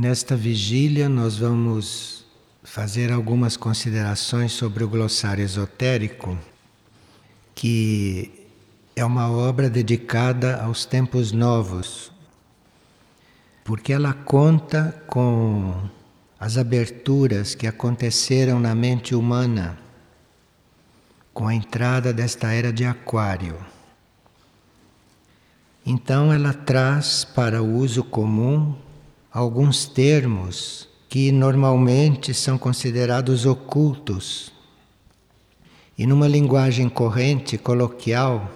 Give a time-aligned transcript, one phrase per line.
[0.00, 2.24] Nesta vigília, nós vamos
[2.62, 6.38] fazer algumas considerações sobre o glossário esotérico,
[7.52, 8.46] que
[8.94, 12.12] é uma obra dedicada aos tempos novos,
[13.64, 15.90] porque ela conta com
[16.38, 19.76] as aberturas que aconteceram na mente humana
[21.34, 23.58] com a entrada desta era de Aquário.
[25.84, 28.76] Então, ela traz para o uso comum
[29.38, 34.52] alguns termos que normalmente são considerados ocultos.
[35.96, 38.50] E numa linguagem corrente, coloquial,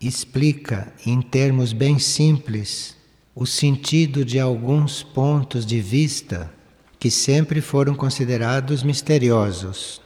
[0.00, 2.96] explica em termos bem simples
[3.34, 6.50] o sentido de alguns pontos de vista
[6.98, 10.00] que sempre foram considerados misteriosos.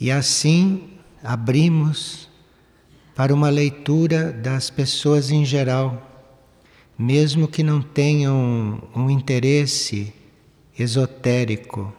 [0.00, 0.88] E assim
[1.22, 2.30] abrimos
[3.14, 6.09] para uma leitura das pessoas em geral,
[7.00, 10.12] mesmo que não tenham um interesse
[10.78, 11.92] esotérico.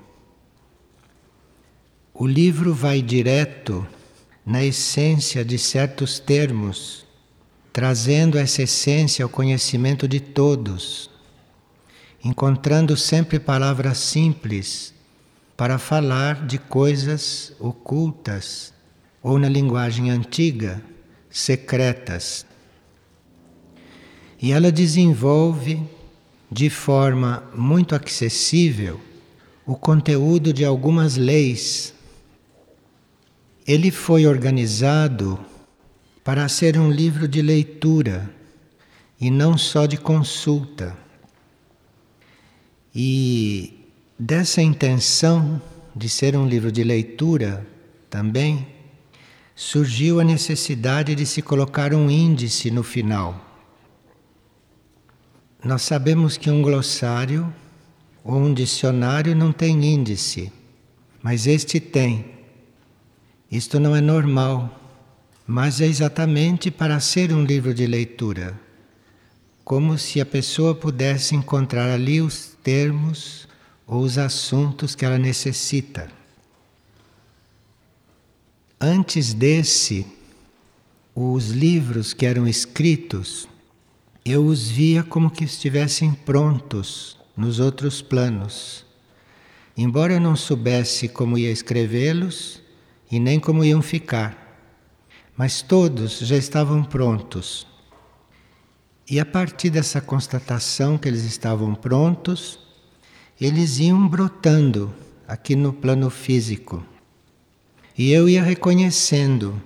[2.14, 3.86] O livro vai direto
[4.46, 7.06] na essência de certos termos,
[7.74, 11.12] trazendo essa essência ao conhecimento de todos
[12.24, 14.94] encontrando sempre palavras simples
[15.58, 18.74] para falar de coisas ocultas
[19.22, 20.82] ou na linguagem antiga,
[21.30, 22.46] secretas.
[24.42, 25.84] E ela desenvolve
[26.52, 29.00] de forma muito acessível
[29.66, 31.94] o conteúdo de algumas leis.
[33.68, 35.40] Ele foi organizado
[36.24, 38.34] para ser um livro de leitura
[39.20, 40.98] e não só de consulta.
[42.94, 43.86] E
[44.18, 45.62] dessa intenção
[45.96, 47.66] de ser um livro de leitura
[48.10, 48.68] também
[49.56, 53.51] surgiu a necessidade de se colocar um índice no final.
[55.64, 57.54] Nós sabemos que um glossário
[58.24, 60.52] ou um dicionário não tem índice,
[61.22, 62.26] mas este tem.
[63.52, 64.80] Isto não é normal,
[65.46, 68.60] mas é exatamente para ser um livro de leitura
[69.72, 73.48] como se a pessoa pudesse encontrar ali os termos
[73.88, 76.10] ou os assuntos que ela necessita.
[78.80, 80.06] Antes desse,
[81.16, 83.48] os livros que eram escritos,
[84.24, 88.86] eu os via como que estivessem prontos nos outros planos.
[89.76, 92.62] Embora eu não soubesse como ia escrevê-los
[93.12, 94.38] e nem como iam ficar,
[95.36, 97.66] mas todos já estavam prontos
[99.12, 102.58] e a partir dessa constatação que eles estavam prontos,
[103.42, 104.94] eles iam brotando
[105.28, 106.82] aqui no plano físico.
[107.98, 109.62] E eu ia reconhecendo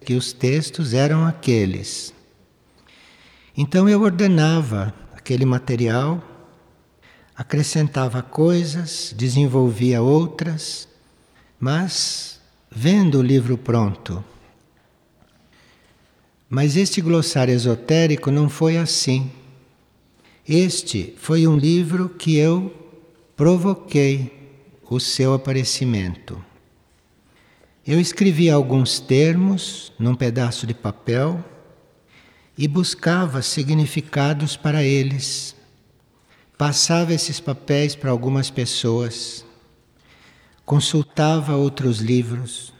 [0.00, 2.13] que os textos eram aqueles.
[3.56, 6.22] Então eu ordenava aquele material,
[7.36, 10.88] acrescentava coisas, desenvolvia outras,
[11.60, 14.24] mas vendo o livro pronto,
[16.48, 19.30] mas este glossário esotérico não foi assim.
[20.46, 22.74] Este foi um livro que eu
[23.36, 24.32] provoquei
[24.90, 26.44] o seu aparecimento.
[27.86, 31.42] Eu escrevi alguns termos num pedaço de papel
[32.56, 35.54] e buscava significados para eles.
[36.56, 39.44] Passava esses papéis para algumas pessoas,
[40.64, 42.72] consultava outros livros,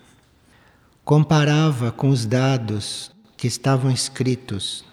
[1.04, 4.84] comparava com os dados que estavam escritos.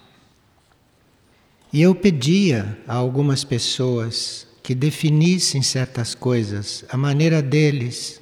[1.72, 8.20] E eu pedia a algumas pessoas que definissem certas coisas, a maneira deles,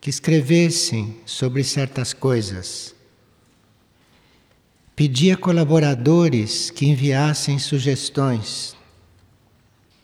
[0.00, 2.94] que escrevessem sobre certas coisas.
[5.00, 8.76] Pedia colaboradores que enviassem sugestões,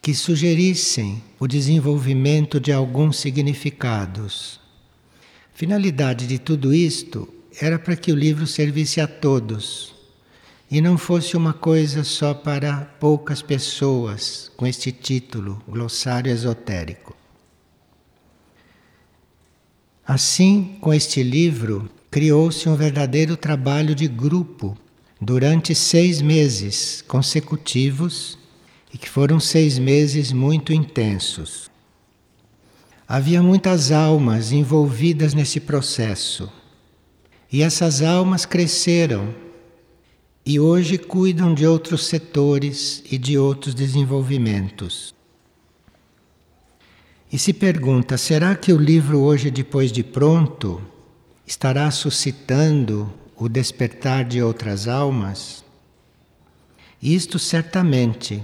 [0.00, 4.58] que sugerissem o desenvolvimento de alguns significados.
[5.52, 7.28] Finalidade de tudo isto
[7.60, 9.94] era para que o livro servisse a todos
[10.70, 17.14] e não fosse uma coisa só para poucas pessoas com este título, Glossário Esotérico.
[20.06, 24.74] Assim, com este livro, criou-se um verdadeiro trabalho de grupo
[25.20, 28.38] durante seis meses consecutivos
[28.92, 31.70] e que foram seis meses muito intensos.
[33.08, 36.52] Havia muitas almas envolvidas nesse processo
[37.50, 39.34] e essas almas cresceram
[40.44, 45.14] e hoje cuidam de outros setores e de outros desenvolvimentos.
[47.32, 50.80] E se pergunta: será que o livro, hoje, depois de pronto,
[51.46, 55.64] estará suscitando o despertar de outras almas?
[57.02, 58.42] Isto certamente,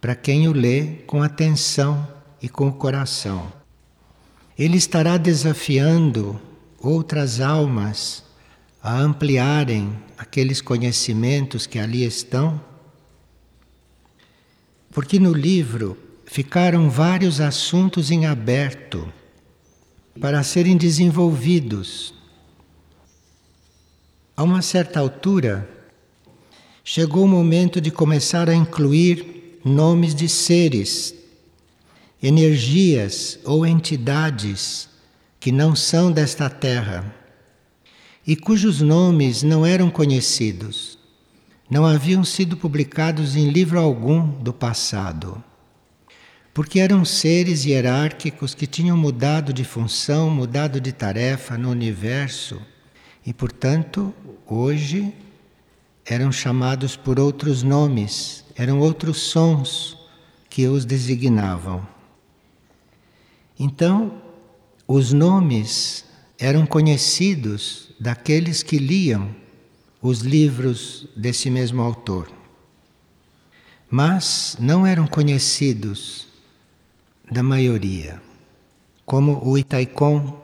[0.00, 2.06] para quem o lê com atenção
[2.40, 3.52] e com o coração.
[4.58, 6.40] Ele estará desafiando
[6.78, 8.24] outras almas
[8.82, 12.60] a ampliarem aqueles conhecimentos que ali estão,
[14.90, 19.12] porque no livro ficaram vários assuntos em aberto
[20.20, 22.14] para serem desenvolvidos.
[24.40, 25.68] A uma certa altura,
[26.82, 31.14] chegou o momento de começar a incluir nomes de seres,
[32.22, 34.88] energias ou entidades
[35.38, 37.14] que não são desta terra
[38.26, 40.98] e cujos nomes não eram conhecidos,
[41.68, 45.44] não haviam sido publicados em livro algum do passado.
[46.54, 52.58] Porque eram seres hierárquicos que tinham mudado de função, mudado de tarefa no universo
[53.24, 54.14] e, portanto,
[54.50, 55.14] hoje
[56.04, 59.96] eram chamados por outros nomes, eram outros sons
[60.48, 61.86] que os designavam.
[63.56, 64.20] Então,
[64.88, 66.04] os nomes
[66.36, 69.34] eram conhecidos daqueles que liam
[70.02, 72.28] os livros desse mesmo autor,
[73.88, 76.26] mas não eram conhecidos
[77.30, 78.20] da maioria,
[79.06, 80.40] como o Itaikon,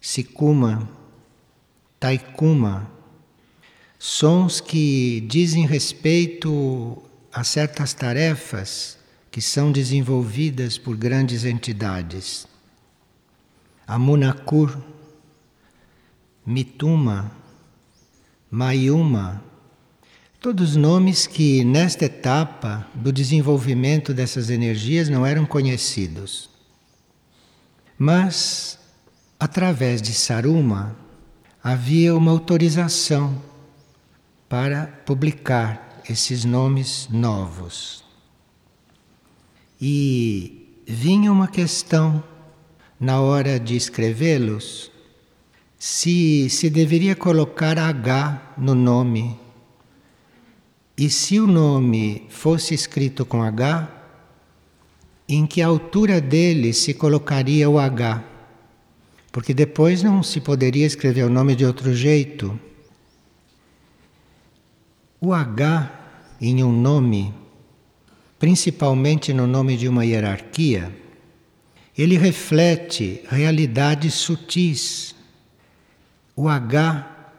[0.00, 0.88] Sikuma,
[2.04, 2.86] Taikuma,
[3.98, 7.02] sons que dizem respeito
[7.32, 8.98] a certas tarefas
[9.30, 12.46] que são desenvolvidas por grandes entidades.
[13.86, 14.76] Amunakur,
[16.44, 17.32] Mituma,
[18.50, 19.42] Mayuma,
[20.38, 26.50] Todos nomes que nesta etapa do desenvolvimento dessas energias não eram conhecidos.
[27.96, 28.78] Mas,
[29.40, 31.02] através de Saruma,
[31.64, 33.40] havia uma autorização
[34.46, 38.04] para publicar esses nomes novos.
[39.80, 42.22] E vinha uma questão
[43.00, 44.92] na hora de escrevê-los
[45.78, 49.38] se se deveria colocar H no nome
[50.98, 53.88] e se o nome fosse escrito com H,
[55.26, 58.33] em que altura dele se colocaria o H?
[59.34, 62.56] Porque depois não se poderia escrever o nome de outro jeito.
[65.20, 65.90] O H
[66.40, 67.34] em um nome,
[68.38, 70.96] principalmente no nome de uma hierarquia,
[71.98, 75.16] ele reflete realidades sutis.
[76.36, 77.32] O H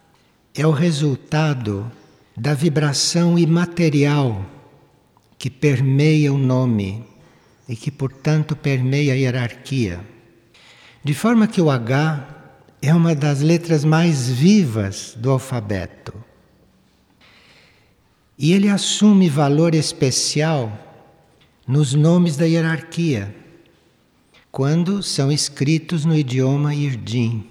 [0.54, 1.90] é o resultado
[2.36, 4.46] da vibração imaterial
[5.40, 7.06] que permeia o nome
[7.70, 10.15] e que, portanto, permeia a hierarquia.
[11.06, 12.28] De forma que o H
[12.82, 16.16] é uma das letras mais vivas do alfabeto.
[18.36, 20.76] E ele assume valor especial
[21.68, 23.36] nos nomes da hierarquia,
[24.52, 27.46] quando são escritos no idioma Irdim.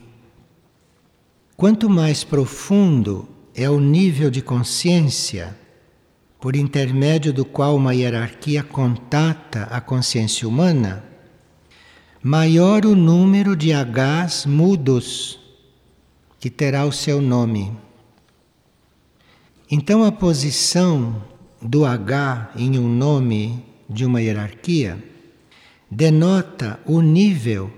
[1.56, 5.56] Quanto mais profundo é o nível de consciência
[6.40, 11.13] por intermédio do qual uma hierarquia contata a consciência humana,
[12.26, 15.38] maior o número de Hs mudos
[16.40, 17.70] que terá o seu nome.
[19.70, 21.22] Então, a posição
[21.60, 25.04] do H em um nome de uma hierarquia
[25.90, 27.70] denota o nível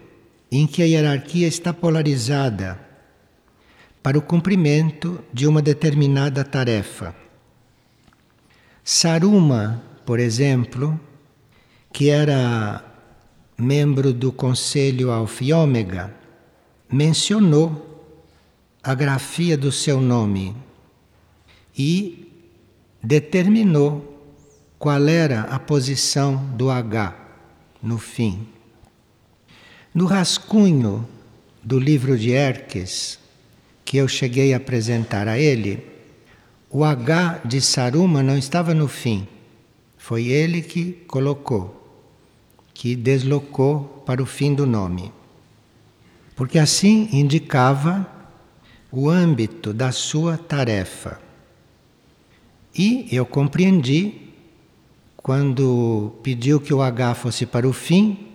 [0.51, 2.79] em que a hierarquia está polarizada
[4.01, 7.17] para o cumprimento de uma determinada tarefa.
[8.85, 11.01] Saruma, por exemplo,
[11.93, 12.96] que era
[13.59, 16.15] membro do Conselho Alfa e Ômega,
[16.91, 18.05] mencionou
[18.83, 20.55] a grafia do seu nome
[21.77, 22.31] e
[23.03, 24.17] determinou
[24.79, 27.15] qual era a posição do H
[27.83, 28.47] no fim.
[29.95, 31.09] No rascunho
[31.63, 33.19] do livro de Erques,
[33.85, 35.85] que eu cheguei a apresentar a ele,
[36.71, 39.27] o H de Saruma não estava no fim.
[39.97, 41.76] Foi ele que colocou,
[42.79, 45.11] que deslocou para o fim do nome.
[46.35, 48.07] Porque assim indicava
[48.93, 51.19] o âmbito da sua tarefa.
[52.77, 54.31] E eu compreendi,
[55.17, 58.29] quando pediu que o H fosse para o fim,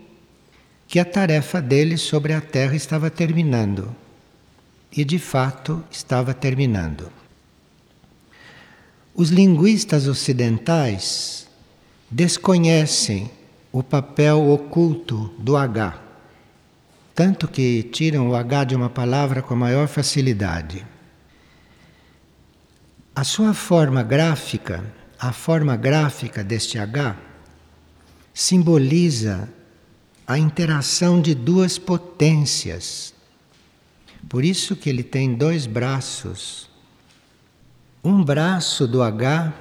[0.88, 3.96] que a tarefa dele sobre a Terra estava terminando
[4.92, 7.12] e de fato estava terminando.
[9.14, 11.48] Os linguistas ocidentais
[12.10, 13.30] desconhecem
[13.72, 16.02] o papel oculto do H,
[17.16, 20.86] tanto que tiram o H de uma palavra com maior facilidade.
[23.16, 24.84] A sua forma gráfica,
[25.18, 27.16] a forma gráfica deste H,
[28.34, 29.48] simboliza
[30.28, 33.14] a interação de duas potências.
[34.28, 36.70] Por isso que ele tem dois braços.
[38.04, 39.54] Um braço do H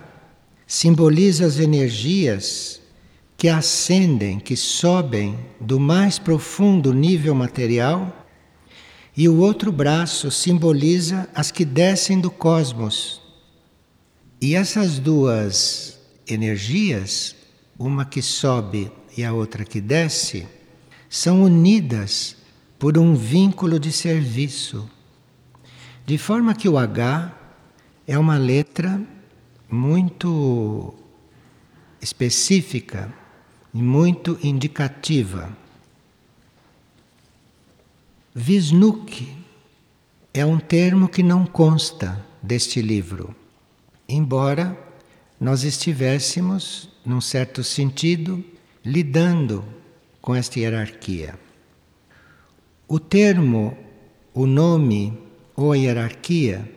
[0.67, 2.81] simboliza as energias
[3.41, 8.27] que ascendem, que sobem do mais profundo nível material,
[9.17, 13.23] e o outro braço simboliza as que descem do cosmos.
[14.43, 17.35] E essas duas energias,
[17.79, 20.47] uma que sobe e a outra que desce,
[21.09, 22.37] são unidas
[22.79, 24.87] por um vínculo de serviço.
[26.05, 27.35] De forma que o H
[28.07, 29.01] é uma letra
[29.71, 30.93] muito
[32.03, 33.19] específica
[33.73, 35.57] muito indicativa.
[38.35, 39.37] Visnuk
[40.33, 43.35] é um termo que não consta deste livro,
[44.09, 44.79] embora
[45.41, 48.45] nós estivéssemos, num certo sentido,
[48.85, 49.65] lidando
[50.21, 51.39] com esta hierarquia.
[52.87, 53.77] O termo,
[54.35, 55.17] o nome
[55.57, 56.71] ou a hierarquia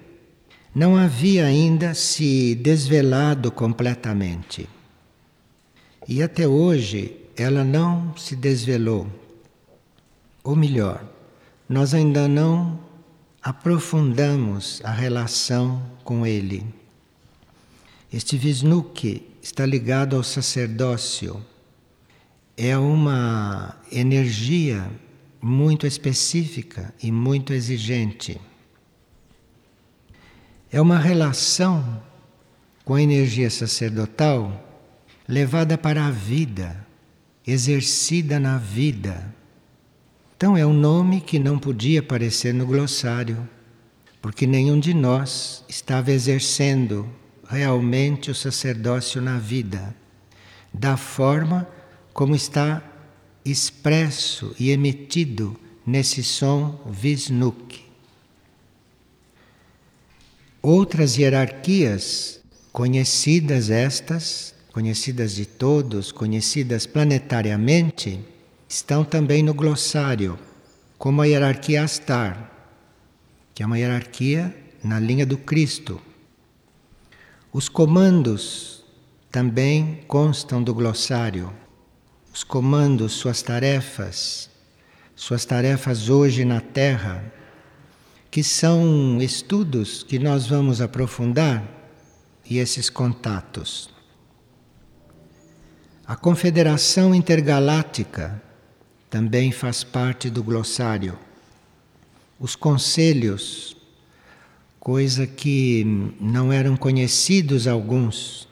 [0.74, 4.68] não havia ainda se desvelado completamente.
[6.08, 9.08] E até hoje ela não se desvelou.
[10.44, 11.04] Ou melhor,
[11.68, 12.80] nós ainda não
[13.42, 16.66] aprofundamos a relação com ele.
[18.12, 21.44] Este Visnuki está ligado ao sacerdócio.
[22.56, 24.90] É uma energia
[25.42, 28.40] muito específica e muito exigente.
[30.72, 32.02] É uma relação
[32.86, 34.73] com a energia sacerdotal
[35.28, 36.86] levada para a vida,
[37.46, 39.34] exercida na vida.
[40.36, 43.48] Então é um nome que não podia aparecer no glossário,
[44.22, 47.10] porque nenhum de nós estava exercendo
[47.48, 49.96] realmente o sacerdócio na vida,
[50.74, 51.68] da forma
[52.14, 52.82] como está
[53.46, 57.84] expresso e emitido nesse som Visnuk.
[60.62, 62.40] Outras hierarquias,
[62.72, 68.20] conhecidas estas, conhecidas de todos, conhecidas planetariamente,
[68.68, 70.38] estão também no glossário,
[70.98, 72.52] como a hierarquia Astar,
[73.54, 74.54] que é uma hierarquia
[74.84, 76.02] na linha do Cristo.
[77.54, 78.84] Os comandos
[79.32, 81.54] também constam do glossário.
[82.34, 84.50] Os comandos, suas tarefas,
[85.16, 87.32] suas tarefas hoje na Terra,
[88.32, 91.64] que são estudos que nós vamos aprofundar
[92.44, 93.93] e esses contatos.
[96.06, 98.42] A Confederação Intergaláctica
[99.10, 101.18] também faz parte do glossário.
[102.38, 103.78] Os conselhos,
[104.82, 108.50] coisa que não eram conhecidos alguns.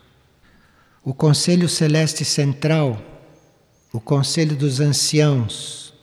[1.03, 3.01] O Conselho Celeste Central,
[3.91, 5.93] o Conselho dos Anciãos.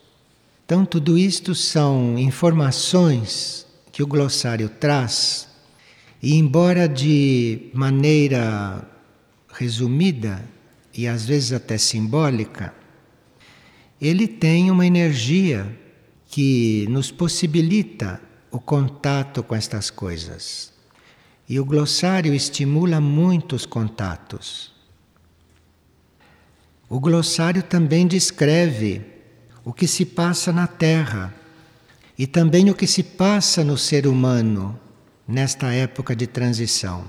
[0.66, 5.48] Então, tudo isto são informações que o glossário traz,
[6.22, 8.86] e embora de maneira
[9.50, 10.44] resumida,
[10.94, 12.74] e às vezes até simbólica,
[14.00, 15.78] ele tem uma energia
[16.26, 20.72] que nos possibilita o contato com estas coisas.
[21.48, 24.72] E o glossário estimula muitos contatos.
[26.88, 29.02] O glossário também descreve
[29.64, 31.34] o que se passa na Terra
[32.18, 34.78] e também o que se passa no ser humano
[35.26, 37.06] nesta época de transição.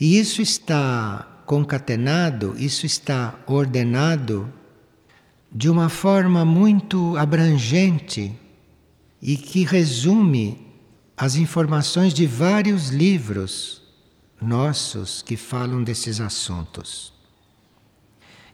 [0.00, 4.48] E isso está concatenado, isso está ordenado
[5.50, 8.32] de uma forma muito abrangente
[9.20, 10.64] e que resume
[11.16, 13.82] as informações de vários livros
[14.40, 17.12] nossos que falam desses assuntos.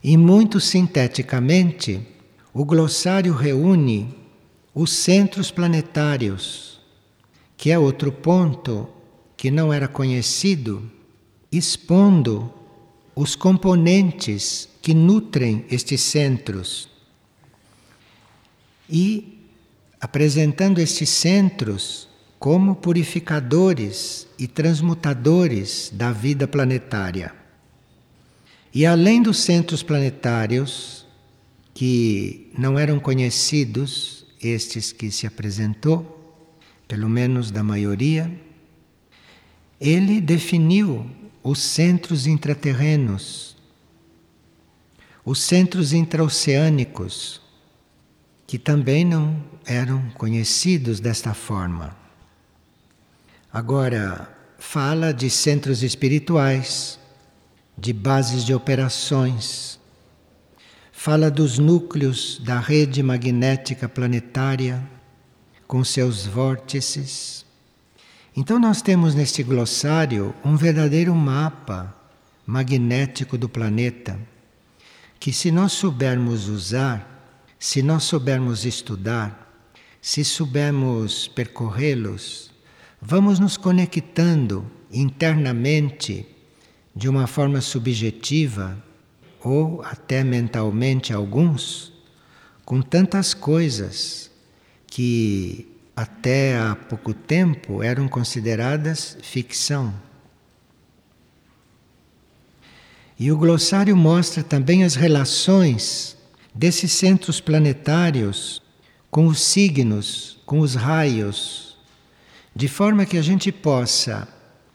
[0.02, 2.00] E muito sinteticamente,
[2.50, 4.08] o glossário reúne
[4.74, 6.80] os centros planetários,
[7.58, 8.88] que é outro ponto
[9.36, 10.90] que não era conhecido,
[11.52, 12.56] expondo
[13.16, 16.90] os componentes que nutrem estes centros
[18.88, 19.40] e
[19.99, 22.08] apresentando estes centros
[22.38, 27.35] como purificadores e transmutadores da vida planetária.
[28.73, 31.06] E além dos centros planetários,
[31.73, 36.44] que não eram conhecidos, estes que se apresentou,
[36.87, 38.30] pelo menos da maioria,
[39.80, 41.11] ele definiu
[41.48, 43.56] os centros intraterrenos,
[45.24, 47.40] os centros intraoceânicos,
[48.48, 51.96] que também não eram conhecidos desta forma.
[53.52, 56.98] Agora, fala de centros espirituais,
[57.78, 59.78] de bases de operações,
[60.90, 64.82] fala dos núcleos da rede magnética planetária
[65.64, 67.45] com seus vórtices.
[68.37, 71.97] Então, nós temos neste glossário um verdadeiro mapa
[72.47, 74.21] magnético do planeta,
[75.19, 79.71] que, se nós soubermos usar, se nós soubermos estudar,
[80.02, 82.50] se soubermos percorrê-los,
[83.00, 86.26] vamos nos conectando internamente
[86.95, 88.76] de uma forma subjetiva
[89.43, 91.90] ou até mentalmente alguns,
[92.66, 94.31] com tantas coisas
[94.87, 99.94] que até há pouco tempo eram consideradas ficção.
[103.18, 106.14] E o glossário mostra também as relações
[106.54, 108.60] desses centros planetários
[109.10, 111.78] com os signos, com os raios,
[112.54, 114.28] de forma que a gente possa,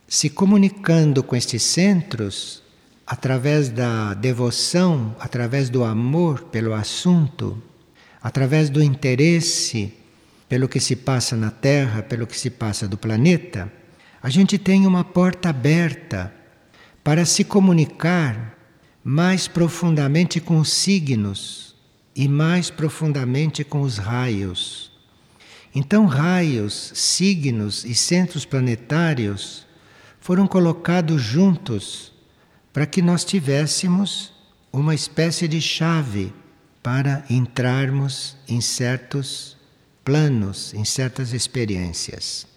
[0.08, 2.64] se comunicando com estes centros,
[3.06, 7.62] através da devoção, através do amor pelo assunto,
[8.24, 10.01] através do interesse
[10.52, 13.72] pelo que se passa na Terra, pelo que se passa do planeta,
[14.22, 16.30] a gente tem uma porta aberta
[17.02, 18.58] para se comunicar
[19.02, 21.74] mais profundamente com os signos
[22.14, 24.92] e mais profundamente com os raios.
[25.74, 29.66] Então, raios, signos e centros planetários
[30.20, 32.12] foram colocados juntos
[32.74, 34.34] para que nós tivéssemos
[34.70, 36.34] uma espécie de chave
[36.84, 39.61] para entrarmos em certos
[40.04, 42.48] planos, em certas experiências.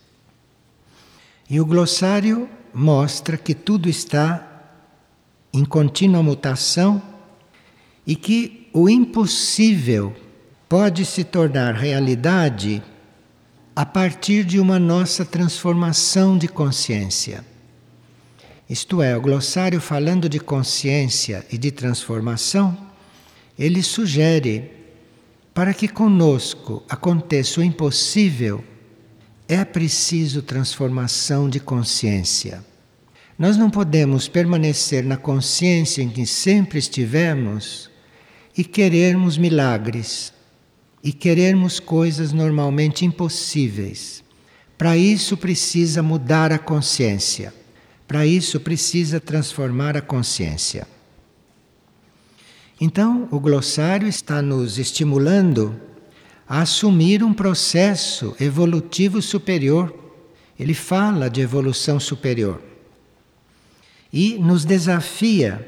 [1.48, 4.50] E o glossário mostra que tudo está
[5.52, 7.02] em contínua mutação
[8.06, 10.14] e que o impossível
[10.68, 12.82] pode se tornar realidade
[13.76, 17.44] a partir de uma nossa transformação de consciência.
[18.68, 22.76] Isto é, o glossário falando de consciência e de transformação,
[23.58, 24.70] ele sugere
[25.54, 28.62] para que conosco aconteça o impossível,
[29.48, 32.64] é preciso transformação de consciência.
[33.38, 37.88] Nós não podemos permanecer na consciência em que sempre estivemos
[38.56, 40.32] e querermos milagres
[41.02, 44.24] e querermos coisas normalmente impossíveis.
[44.76, 47.54] Para isso precisa mudar a consciência.
[48.06, 50.86] Para isso, precisa transformar a consciência.
[52.84, 55.74] Então, o glossário está nos estimulando
[56.46, 59.90] a assumir um processo evolutivo superior.
[60.60, 62.60] Ele fala de evolução superior
[64.12, 65.66] e nos desafia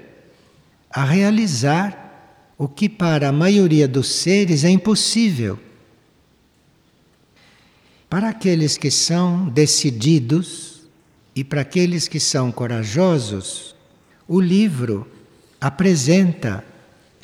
[0.90, 5.58] a realizar o que para a maioria dos seres é impossível.
[8.10, 10.82] Para aqueles que são decididos,
[11.34, 13.74] e para aqueles que são corajosos,
[14.28, 15.10] o livro
[15.58, 16.62] apresenta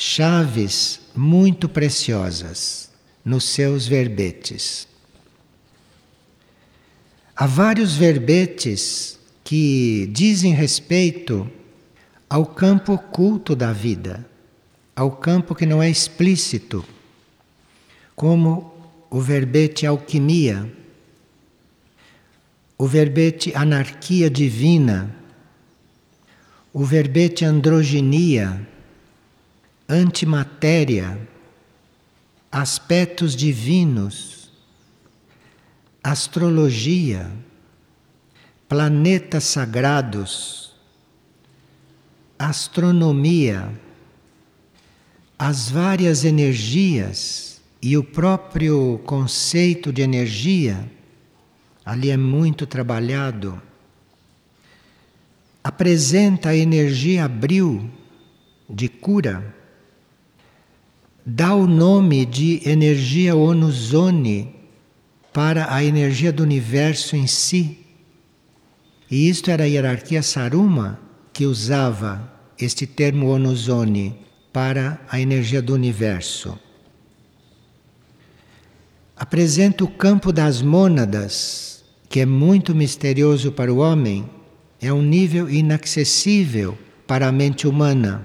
[0.03, 2.91] chaves muito preciosas
[3.25, 4.89] nos seus verbetes.
[7.37, 11.51] Há vários verbetes que dizem respeito
[12.29, 14.27] ao campo oculto da vida,
[14.95, 16.85] ao campo que não é explícito,
[18.15, 18.75] como
[19.11, 20.71] o verbete alquimia
[22.83, 25.15] o verbete anarquia divina,
[26.73, 28.67] o verbete androginia,
[29.93, 31.19] antimatéria,
[32.51, 34.51] aspectos divinos,
[36.03, 37.31] astrologia,
[38.69, 40.73] planetas sagrados,
[42.39, 43.71] astronomia,
[45.39, 50.91] as várias energias e o próprio conceito de energia
[51.85, 53.61] ali é muito trabalhado,
[55.63, 57.91] apresenta a energia abril
[58.71, 59.62] de cura,
[61.25, 64.55] dá o nome de energia onuzone
[65.33, 67.79] para a energia do universo em si.
[69.11, 70.99] E isto era a hierarquia Saruma
[71.33, 74.19] que usava este termo onuzone
[74.53, 76.59] para a energia do universo.
[79.17, 81.73] Apresenta o campo das mônadas
[82.09, 84.29] que é muito misterioso para o homem,
[84.79, 88.23] é um nível inacessível para a mente humana.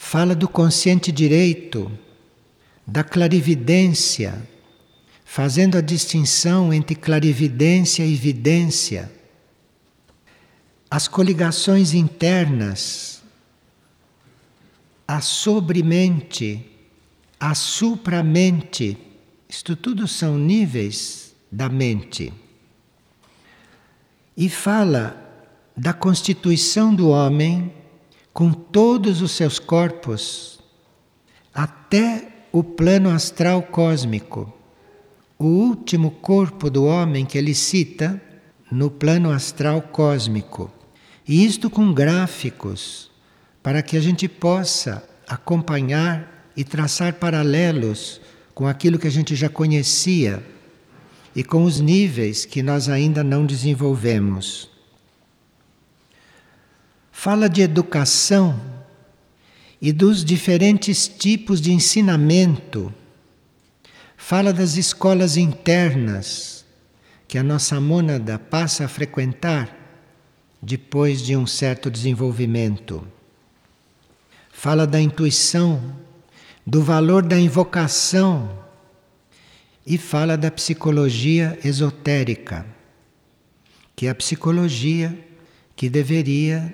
[0.00, 1.90] Fala do consciente direito,
[2.86, 4.48] da clarividência,
[5.24, 9.12] fazendo a distinção entre clarividência e vidência.
[10.88, 13.22] As coligações internas,
[15.06, 16.64] a sobremente,
[17.38, 18.96] a supramente,
[19.48, 22.32] isto tudo são níveis da mente.
[24.34, 25.28] E fala
[25.76, 27.72] da constituição do homem
[28.38, 30.60] com todos os seus corpos
[31.52, 34.54] até o plano astral cósmico.
[35.36, 38.22] O último corpo do homem que ele cita
[38.70, 40.70] no plano astral cósmico.
[41.26, 43.10] E isto com gráficos,
[43.60, 48.20] para que a gente possa acompanhar e traçar paralelos
[48.54, 50.46] com aquilo que a gente já conhecia
[51.34, 54.77] e com os níveis que nós ainda não desenvolvemos.
[57.20, 58.60] Fala de educação
[59.82, 62.94] e dos diferentes tipos de ensinamento.
[64.16, 66.64] Fala das escolas internas
[67.26, 69.76] que a nossa mônada passa a frequentar
[70.62, 73.04] depois de um certo desenvolvimento.
[74.52, 75.96] Fala da intuição,
[76.64, 78.64] do valor da invocação
[79.84, 82.64] e fala da psicologia esotérica,
[83.96, 85.18] que é a psicologia
[85.74, 86.72] que deveria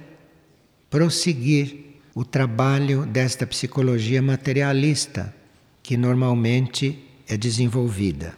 [0.95, 5.35] prosseguir o trabalho desta psicologia materialista,
[5.83, 8.33] que normalmente é desenvolvida.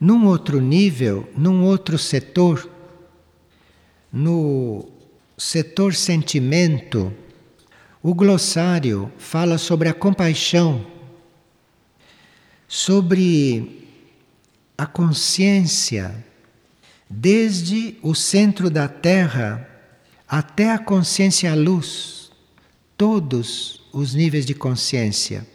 [0.00, 2.68] Num outro nível, num outro setor,
[4.12, 4.88] no
[5.36, 7.14] setor sentimento,
[8.02, 10.84] o glossário fala sobre a compaixão,
[12.66, 13.86] sobre
[14.76, 16.12] a consciência,
[17.08, 19.77] desde o centro da Terra
[20.28, 22.30] até a consciência luz,
[22.98, 25.46] todos os níveis de consciência,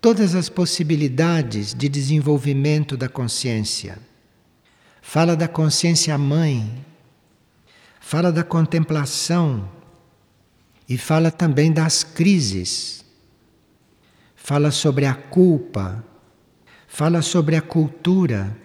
[0.00, 3.96] todas as possibilidades de desenvolvimento da consciência.
[5.00, 6.84] Fala da consciência mãe,
[8.00, 9.70] fala da contemplação
[10.88, 13.04] e fala também das crises.
[14.34, 16.04] Fala sobre a culpa,
[16.88, 18.56] fala sobre a cultura,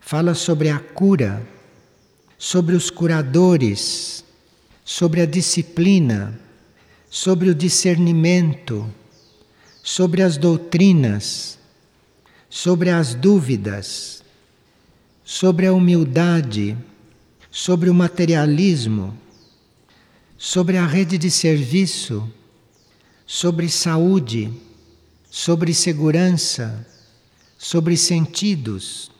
[0.00, 1.46] fala sobre a cura,
[2.36, 4.23] sobre os curadores
[4.84, 6.38] sobre a disciplina,
[7.08, 8.92] sobre o discernimento,
[9.82, 11.58] sobre as doutrinas,
[12.50, 14.22] sobre as dúvidas,
[15.24, 16.76] sobre a humildade,
[17.50, 19.16] sobre o materialismo,
[20.36, 22.30] sobre a rede de serviço,
[23.26, 24.52] sobre saúde,
[25.30, 26.86] sobre segurança,
[27.56, 29.10] sobre sentidos.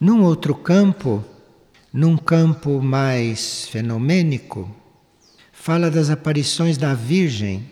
[0.00, 1.24] Num outro campo,
[1.92, 4.70] num campo mais fenomênico,
[5.52, 7.68] fala das aparições da Virgem,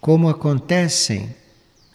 [0.00, 1.34] como acontecem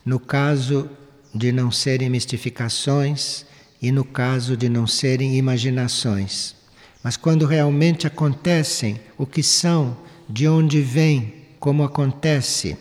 [0.06, 0.90] no caso
[1.34, 3.46] de não serem mistificações
[3.82, 6.56] e no caso de não serem imaginações.
[7.04, 12.78] Mas quando realmente acontecem, o que são, de onde vêm, como acontece.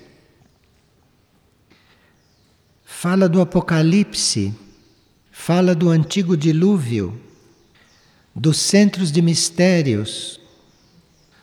[2.85, 4.55] Fala do Apocalipse,
[5.31, 7.25] fala do antigo dilúvio
[8.38, 10.38] dos centros de mistérios,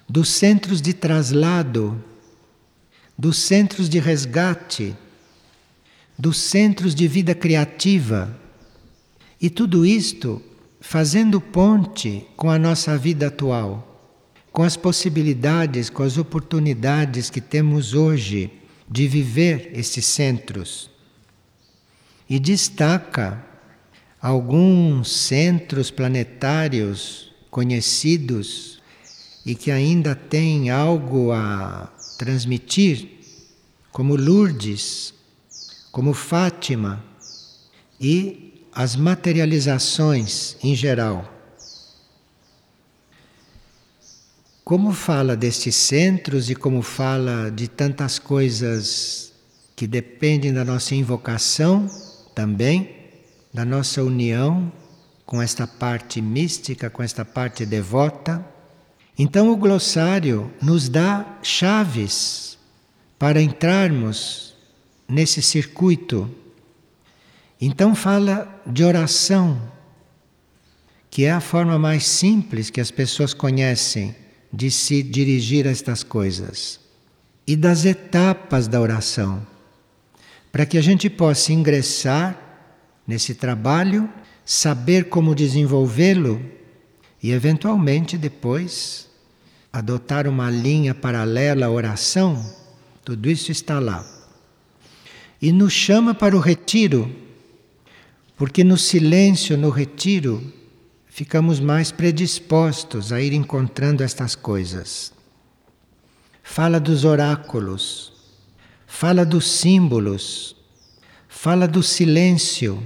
[0.07, 1.99] dos centros de traslado,
[3.17, 4.95] dos centros de resgate,
[6.15, 8.39] dos centros de vida criativa.
[9.41, 10.39] E tudo isto
[10.79, 17.95] fazendo ponte com a nossa vida atual, com as possibilidades, com as oportunidades que temos
[17.95, 18.51] hoje
[18.87, 20.91] de viver esses centros.
[22.29, 23.52] E destaca
[24.23, 28.81] alguns centros planetários conhecidos
[29.45, 33.19] e que ainda têm algo a transmitir,
[33.91, 35.13] como Lourdes,
[35.91, 37.03] como Fátima
[37.99, 41.29] e as materializações em geral.
[44.63, 49.33] Como fala destes centros e como fala de tantas coisas
[49.75, 51.89] que dependem da nossa invocação
[52.33, 53.02] também,
[53.53, 54.71] da nossa união
[55.25, 58.45] com esta parte mística, com esta parte devota.
[59.17, 62.57] Então o glossário nos dá chaves
[63.19, 64.53] para entrarmos
[65.07, 66.29] nesse circuito.
[67.61, 69.61] Então fala de oração,
[71.09, 74.15] que é a forma mais simples que as pessoas conhecem
[74.51, 76.79] de se dirigir a estas coisas.
[77.45, 79.45] E das etapas da oração,
[80.51, 82.42] para que a gente possa ingressar
[83.07, 84.09] nesse trabalho,
[84.45, 86.41] saber como desenvolvê-lo
[87.21, 89.09] e, eventualmente, depois
[89.71, 92.45] adotar uma linha paralela à oração,
[93.03, 94.05] tudo isso está lá.
[95.41, 97.13] E nos chama para o retiro,
[98.37, 100.43] porque no silêncio, no retiro,
[101.07, 105.11] ficamos mais predispostos a ir encontrando estas coisas.
[106.43, 108.13] Fala dos oráculos,
[108.85, 110.55] fala dos símbolos,
[111.43, 112.81] fala do silêncio,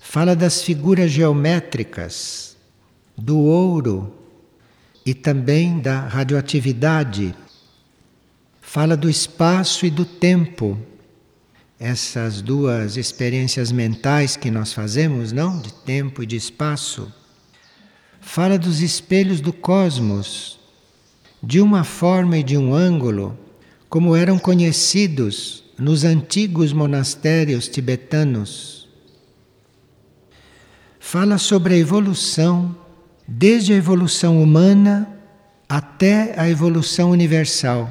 [0.00, 2.56] fala das figuras geométricas,
[3.16, 4.12] do ouro
[5.06, 7.32] e também da radioatividade.
[8.60, 10.76] Fala do espaço e do tempo.
[11.78, 15.60] Essas duas experiências mentais que nós fazemos, não?
[15.60, 17.06] De tempo e de espaço.
[18.20, 20.58] Fala dos espelhos do cosmos,
[21.40, 23.38] de uma forma e de um ângulo,
[23.88, 28.88] como eram conhecidos nos antigos monastérios tibetanos.
[30.98, 32.76] Fala sobre a evolução,
[33.26, 35.08] desde a evolução humana
[35.68, 37.88] até a evolução universal.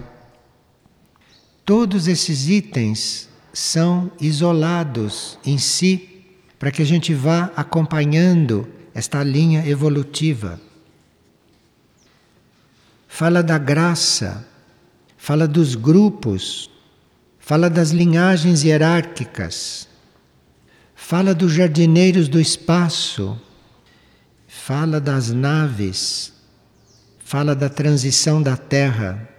[1.66, 6.26] Todos esses itens são isolados em si
[6.60, 10.60] para que a gente vá acompanhando esta linha evolutiva.
[13.08, 14.46] Fala da graça,
[15.18, 16.70] fala dos grupos
[17.48, 19.88] fala das linhagens hierárquicas,
[20.94, 23.40] fala dos jardineiros do espaço,
[24.50, 26.34] fala das naves,
[27.24, 29.30] fala da transição da Terra.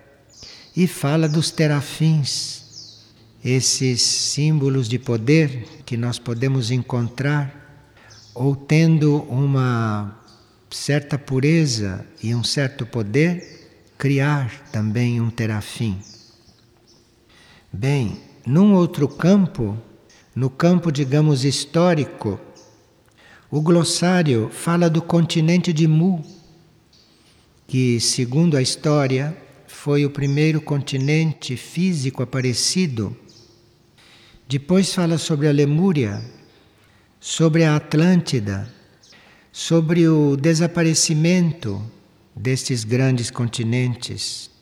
[0.74, 3.04] E fala dos terafins,
[3.44, 7.92] esses símbolos de poder que nós podemos encontrar
[8.34, 10.18] ou tendo uma
[10.70, 13.68] certa pureza e um certo poder,
[13.98, 16.00] criar também um terafim.
[17.72, 19.76] Bem, num outro campo,
[20.34, 22.40] no campo, digamos, histórico,
[23.50, 26.24] o glossário fala do continente de Mu,
[27.66, 33.14] que, segundo a história, foi o primeiro continente físico aparecido.
[34.48, 36.24] Depois fala sobre a Lemúria,
[37.20, 38.66] sobre a Atlântida,
[39.52, 41.82] sobre o desaparecimento
[42.34, 44.57] destes grandes continentes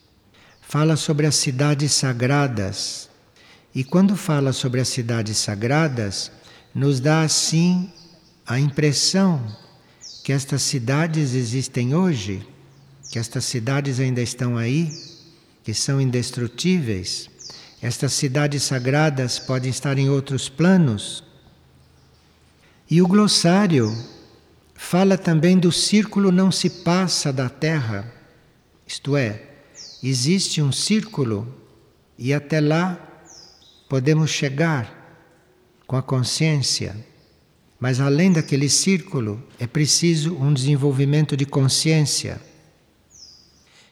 [0.67, 3.09] fala sobre as cidades sagradas.
[3.73, 6.29] E quando fala sobre as cidades sagradas,
[6.75, 7.89] nos dá assim
[8.45, 9.41] a impressão
[10.25, 12.45] que estas cidades existem hoje,
[13.09, 14.91] que estas cidades ainda estão aí,
[15.63, 17.29] que são indestrutíveis.
[17.81, 21.23] Estas cidades sagradas podem estar em outros planos.
[22.91, 23.95] E o glossário
[24.75, 28.11] fala também do círculo não se passa da Terra,
[28.85, 29.47] isto é,
[30.01, 31.47] existe um círculo
[32.17, 32.97] e até lá
[33.89, 34.93] podemos chegar
[35.85, 36.95] com a consciência.
[37.79, 42.41] Mas além daquele círculo é preciso um desenvolvimento de consciência.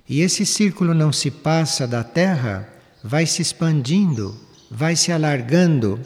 [0.08, 2.70] E esse círculo não se passa da Terra,
[3.04, 4.36] vai se expandindo,
[4.70, 6.00] vai se alargando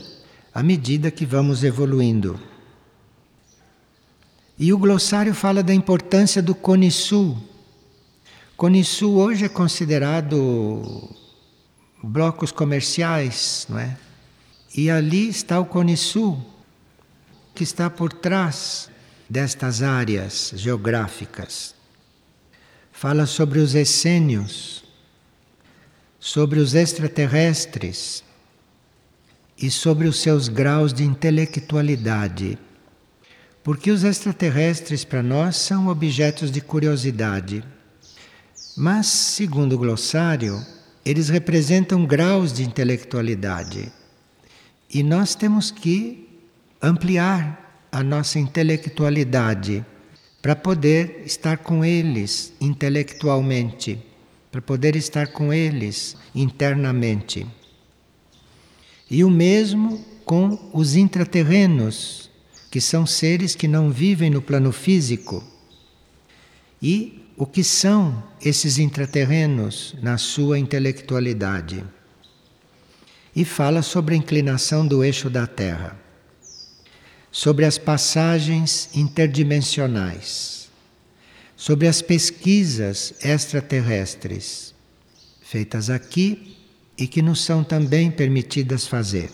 [0.54, 2.40] à medida que vamos evoluindo.
[4.58, 7.38] E o glossário fala da importância do Cone Sul,
[8.60, 11.16] Cone Sul hoje é considerado
[12.04, 13.98] blocos comerciais, não é?
[14.76, 16.46] E ali está o Cone Sul,
[17.56, 18.90] que está por trás
[19.30, 21.74] destas áreas geográficas.
[22.92, 24.84] Fala sobre os essênios,
[26.20, 28.26] sobre os extraterrestres
[29.58, 32.60] e sobre os seus graus de intelectualidade.
[33.64, 37.64] Porque os extraterrestres para nós são objetos de curiosidade.
[38.82, 40.66] Mas, segundo o glossário,
[41.04, 43.92] eles representam graus de intelectualidade.
[44.90, 46.30] E nós temos que
[46.82, 49.86] ampliar a nossa intelectualidade
[50.42, 54.00] para poder estar com eles intelectualmente,
[54.50, 57.46] para poder estar com eles internamente.
[59.12, 62.32] E o mesmo com os intraterrenos,
[62.72, 65.44] que são seres que não vivem no plano físico.
[66.82, 71.86] E o que são esses intraterrenos na sua intelectualidade.
[73.34, 75.98] E fala sobre a inclinação do eixo da Terra,
[77.32, 80.70] sobre as passagens interdimensionais,
[81.56, 84.76] sobre as pesquisas extraterrestres
[85.42, 86.58] feitas aqui
[86.98, 89.32] e que nos são também permitidas fazer.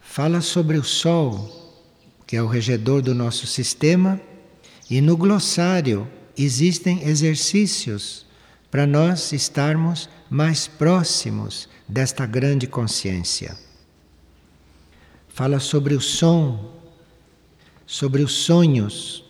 [0.00, 1.84] Fala sobre o Sol,
[2.26, 4.18] que é o regedor do nosso sistema
[4.92, 8.26] e no glossário existem exercícios
[8.70, 13.56] para nós estarmos mais próximos desta grande consciência.
[15.30, 16.74] Fala sobre o som,
[17.86, 19.24] sobre os sonhos,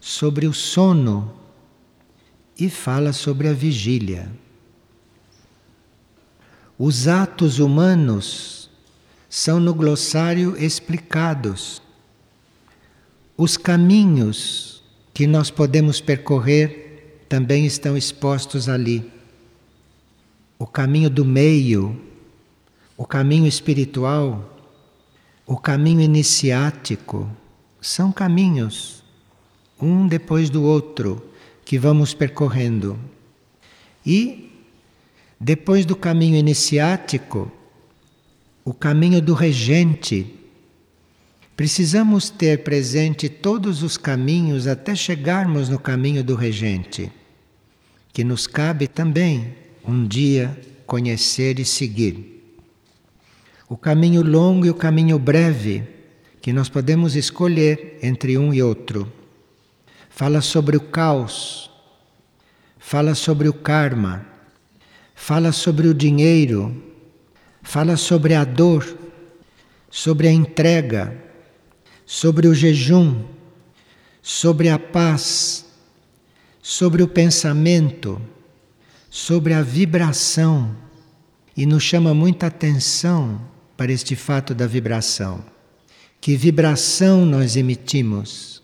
[0.00, 1.38] sobre o sono
[2.58, 4.32] e fala sobre a vigília.
[6.78, 8.70] Os atos humanos
[9.28, 11.82] são no glossário explicados
[13.36, 19.10] os caminhos que nós podemos percorrer também estão expostos ali.
[20.58, 22.00] O caminho do meio,
[22.96, 24.56] o caminho espiritual,
[25.46, 27.28] o caminho iniciático,
[27.80, 29.04] são caminhos
[29.80, 31.22] um depois do outro,
[31.64, 32.98] que vamos percorrendo.
[34.04, 34.50] E,
[35.38, 37.50] depois do caminho iniciático,
[38.64, 40.34] o caminho do regente.
[41.56, 47.10] Precisamos ter presente todos os caminhos até chegarmos no caminho do regente,
[48.12, 50.54] que nos cabe também um dia
[50.86, 52.44] conhecer e seguir.
[53.70, 55.82] O caminho longo e o caminho breve,
[56.42, 59.10] que nós podemos escolher entre um e outro.
[60.10, 61.70] Fala sobre o caos,
[62.78, 64.26] fala sobre o karma,
[65.14, 66.84] fala sobre o dinheiro,
[67.62, 68.86] fala sobre a dor,
[69.90, 71.25] sobre a entrega,
[72.06, 73.24] sobre o jejum,
[74.22, 75.66] sobre a paz,
[76.62, 78.22] sobre o pensamento,
[79.10, 80.74] sobre a vibração
[81.56, 83.40] e nos chama muita atenção
[83.76, 85.44] para este fato da vibração.
[86.20, 88.62] Que vibração nós emitimos?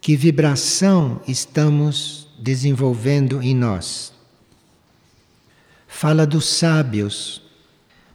[0.00, 4.12] Que vibração estamos desenvolvendo em nós?
[5.86, 7.42] Fala dos sábios,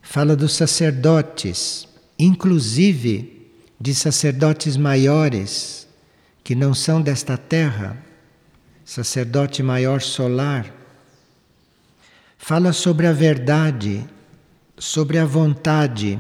[0.01, 1.87] fala dos sacerdotes,
[2.17, 3.34] inclusive
[3.79, 5.87] de sacerdotes maiores
[6.43, 7.97] que não são desta terra,
[8.85, 10.71] sacerdote maior solar.
[12.37, 14.07] Fala sobre a verdade,
[14.77, 16.19] sobre a vontade,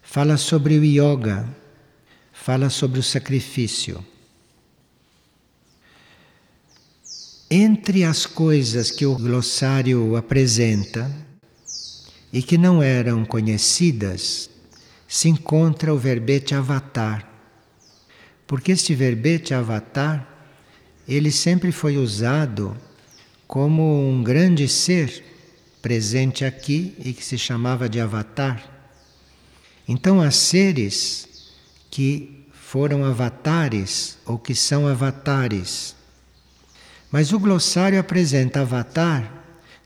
[0.00, 1.46] fala sobre o yoga,
[2.32, 4.04] fala sobre o sacrifício.
[7.50, 11.10] Entre as coisas que o glossário apresenta
[12.32, 14.48] e que não eram conhecidas,
[15.12, 17.28] se encontra o verbete avatar.
[18.46, 20.26] Porque este verbete avatar,
[21.06, 22.74] ele sempre foi usado
[23.46, 25.22] como um grande ser
[25.82, 28.64] presente aqui e que se chamava de avatar.
[29.86, 31.28] Então há seres
[31.90, 35.94] que foram avatares ou que são avatares
[37.10, 39.30] mas o glossário apresenta Avatar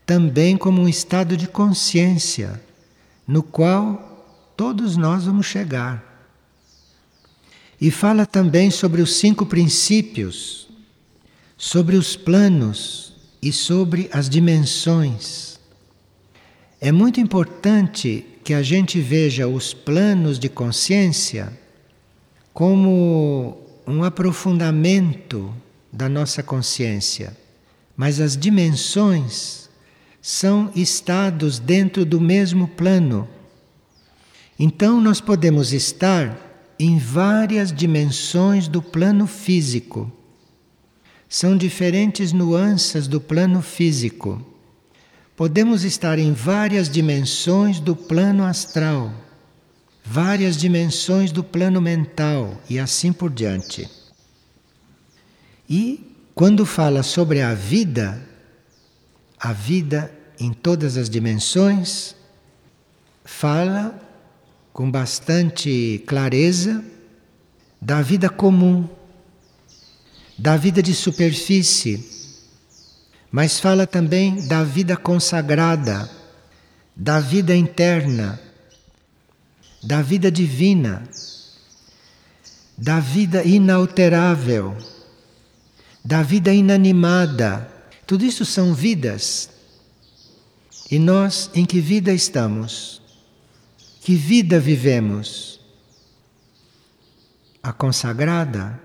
[0.05, 2.61] também como um estado de consciência
[3.27, 4.06] no qual
[4.57, 6.03] todos nós vamos chegar.
[7.79, 10.67] E fala também sobre os cinco princípios,
[11.55, 15.59] sobre os planos e sobre as dimensões.
[16.81, 21.57] É muito importante que a gente veja os planos de consciência
[22.51, 25.53] como um aprofundamento
[25.93, 27.37] da nossa consciência,
[27.95, 29.69] mas as dimensões
[30.21, 33.27] são estados dentro do mesmo plano.
[34.59, 36.37] Então nós podemos estar
[36.79, 40.11] em várias dimensões do plano físico.
[41.29, 44.41] São diferentes nuances do plano físico.
[45.35, 49.13] Podemos estar em várias dimensões do plano astral,
[50.03, 53.87] várias dimensões do plano mental e assim por diante.
[55.69, 58.19] E quando fala sobre a vida,
[59.39, 62.15] a vida em todas as dimensões,
[63.23, 64.06] fala
[64.77, 66.85] com bastante clareza
[67.81, 68.87] da vida comum,
[70.37, 72.07] da vida de superfície,
[73.31, 76.07] mas fala também da vida consagrada,
[76.95, 78.39] da vida interna,
[79.81, 81.09] da vida divina,
[82.77, 84.77] da vida inalterável
[86.05, 87.67] da vida inanimada.
[88.05, 89.49] Tudo isso são vidas.
[90.91, 93.01] E nós em que vida estamos?
[94.07, 95.59] Que vida vivemos?
[97.61, 98.81] A consagrada,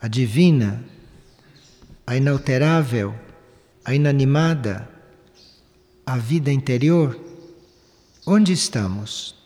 [0.00, 0.82] a divina,
[2.04, 3.14] a inalterável,
[3.84, 4.90] a inanimada,
[6.04, 7.16] a vida interior?
[8.26, 9.36] Onde estamos?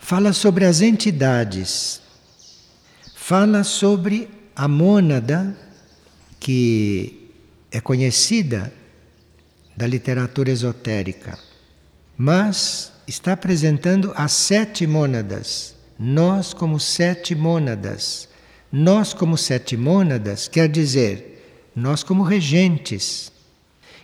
[0.00, 2.00] Fala sobre as entidades,
[3.14, 5.56] fala sobre a mônada
[6.40, 7.30] que
[7.70, 8.72] é conhecida
[9.76, 11.38] da literatura esotérica,
[12.18, 15.74] mas está apresentando as sete mônadas.
[15.98, 18.28] Nós, como sete mônadas.
[18.72, 23.30] Nós, como sete mônadas, quer dizer, nós, como regentes.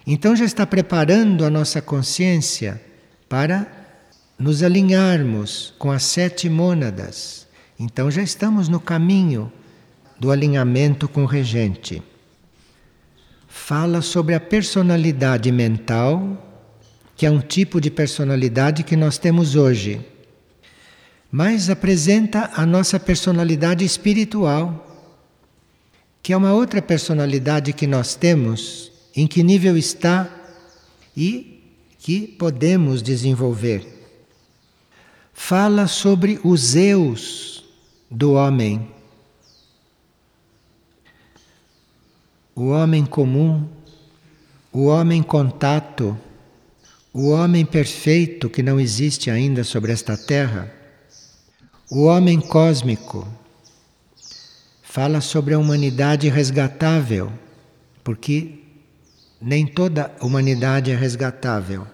[0.07, 2.81] Então, já está preparando a nossa consciência
[3.29, 3.67] para
[4.39, 7.47] nos alinharmos com as sete mônadas.
[7.79, 9.53] Então, já estamos no caminho
[10.19, 12.03] do alinhamento com o regente
[13.51, 16.50] fala sobre a personalidade mental,
[17.21, 20.01] que é um tipo de personalidade que nós temos hoje,
[21.31, 25.07] mas apresenta a nossa personalidade espiritual,
[26.23, 30.31] que é uma outra personalidade que nós temos, em que nível está
[31.15, 31.63] e
[31.99, 33.87] que podemos desenvolver.
[35.35, 37.63] Fala sobre os eus
[38.11, 38.89] do homem.
[42.55, 43.69] O homem comum,
[44.73, 46.17] o homem contato,
[47.13, 50.73] o homem perfeito que não existe ainda sobre esta terra,
[51.91, 53.27] o homem cósmico.
[54.83, 57.33] Fala sobre a humanidade resgatável,
[58.03, 58.61] porque
[59.41, 61.87] nem toda humanidade é resgatável.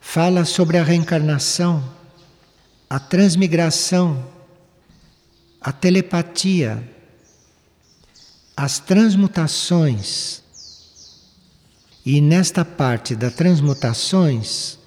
[0.00, 1.82] Fala sobre a reencarnação,
[2.88, 4.24] a transmigração,
[5.60, 6.82] a telepatia,
[8.56, 10.45] as transmutações.
[12.06, 14.78] E nesta parte das transmutações,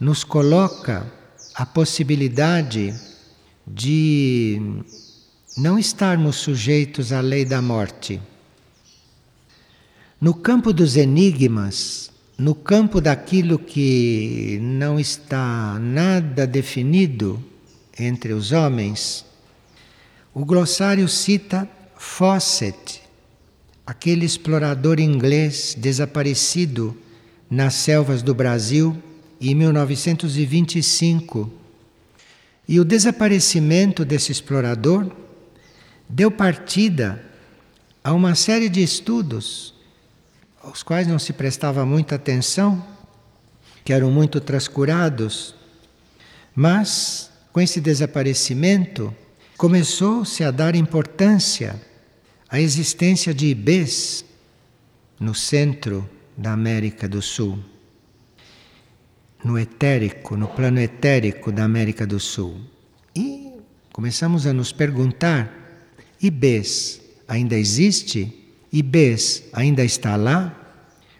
[0.00, 1.06] nos coloca
[1.54, 2.98] a possibilidade
[3.66, 4.58] de
[5.54, 8.18] não estarmos sujeitos à lei da morte.
[10.18, 17.38] No campo dos enigmas, no campo daquilo que não está nada definido
[17.98, 19.26] entre os homens,
[20.32, 23.02] o glossário cita Fawcett,
[23.86, 26.96] aquele explorador inglês desaparecido
[27.48, 29.00] nas selvas do Brasil
[29.40, 31.48] em 1925.
[32.68, 35.08] E o desaparecimento desse explorador
[36.08, 37.22] deu partida
[38.02, 39.72] a uma série de estudos
[40.62, 42.84] aos quais não se prestava muita atenção,
[43.84, 45.54] que eram muito transcurados,
[46.52, 49.14] mas com esse desaparecimento
[49.56, 51.80] começou-se a dar importância
[52.56, 54.24] à existência de IBs
[55.20, 57.58] no centro da América do Sul,
[59.44, 62.58] no etérico, no plano etérico da América do Sul.
[63.14, 63.52] E
[63.92, 65.52] começamos a nos perguntar:
[66.18, 68.32] IBs ainda existe?
[68.72, 70.58] Ibês ainda está lá?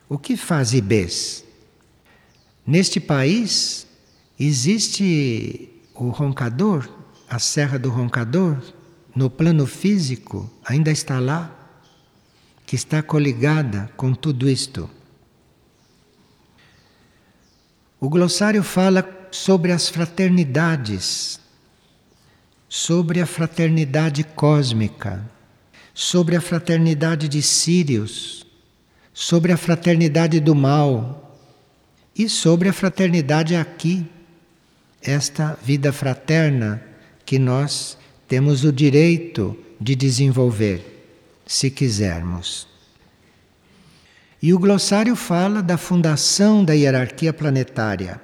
[0.09, 1.45] O que faz Ibês?
[2.66, 3.87] Neste país
[4.41, 6.89] existe o roncador,
[7.28, 8.57] a Serra do Roncador,
[9.17, 11.51] no plano físico, ainda está lá,
[12.64, 14.89] que está coligada com tudo isto.
[17.99, 21.41] O glossário fala sobre as fraternidades,
[22.69, 25.35] sobre a fraternidade cósmica
[25.97, 28.47] sobre a fraternidade de Sírios,
[29.14, 31.41] sobre a fraternidade do mal
[32.14, 34.05] e sobre a fraternidade aqui,
[35.01, 36.83] esta vida fraterna
[37.25, 37.97] que nós
[38.29, 40.83] temos o direito de desenvolver,
[41.47, 42.66] se quisermos.
[44.43, 48.20] E o glossário fala da fundação da hierarquia planetária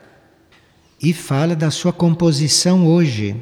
[1.00, 3.36] e fala da sua composição hoje,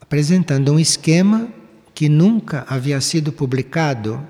[0.00, 1.48] apresentando um esquema
[1.94, 4.24] que nunca havia sido publicado,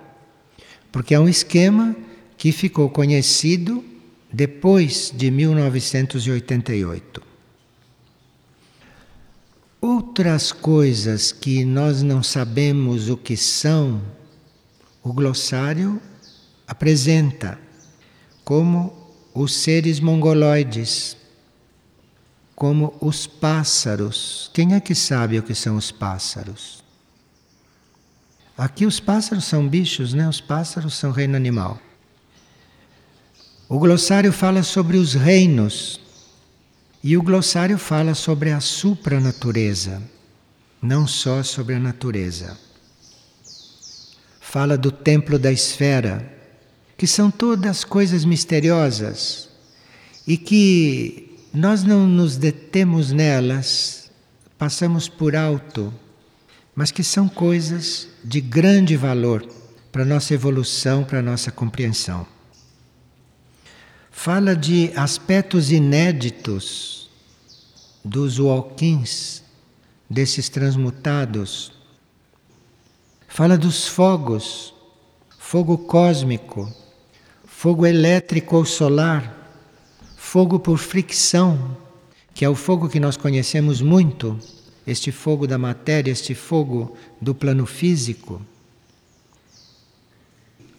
[0.93, 1.97] porque é um esquema
[2.37, 3.85] que ficou conhecido
[4.33, 7.34] depois de 1988.
[9.87, 14.01] Outras coisas que nós não sabemos o que são,
[15.03, 16.01] o glossário
[16.67, 17.59] apresenta
[18.43, 18.95] como
[19.35, 21.19] os seres mongoloides,
[22.57, 24.51] como os pássaros.
[24.55, 26.83] Quem é que sabe o que são os pássaros?
[28.57, 30.27] Aqui os pássaros são bichos, né?
[30.27, 31.79] Os pássaros são reino animal.
[33.69, 36.01] O glossário fala sobre os reinos
[37.05, 40.03] e o glossário fala sobre a supranatureza,
[40.83, 42.59] não só sobre a natureza.
[44.41, 46.29] Fala do templo da esfera,
[46.97, 49.49] que são todas coisas misteriosas
[50.27, 54.11] e que nós não nos detemos nelas,
[54.59, 55.93] passamos por alto
[56.75, 59.47] mas que são coisas de grande valor
[59.93, 62.27] para a nossa evolução, para a nossa compreensão.
[64.17, 67.11] Fala de aspectos inéditos
[68.03, 69.43] dos walkins,
[70.09, 71.73] desses transmutados.
[73.29, 74.73] Fala dos fogos,
[75.37, 76.73] fogo cósmico,
[77.45, 79.37] fogo elétrico ou solar,
[80.17, 81.77] fogo por fricção,
[82.33, 84.39] que é o fogo que nós conhecemos muito
[84.87, 88.41] este fogo da matéria, este fogo do plano físico.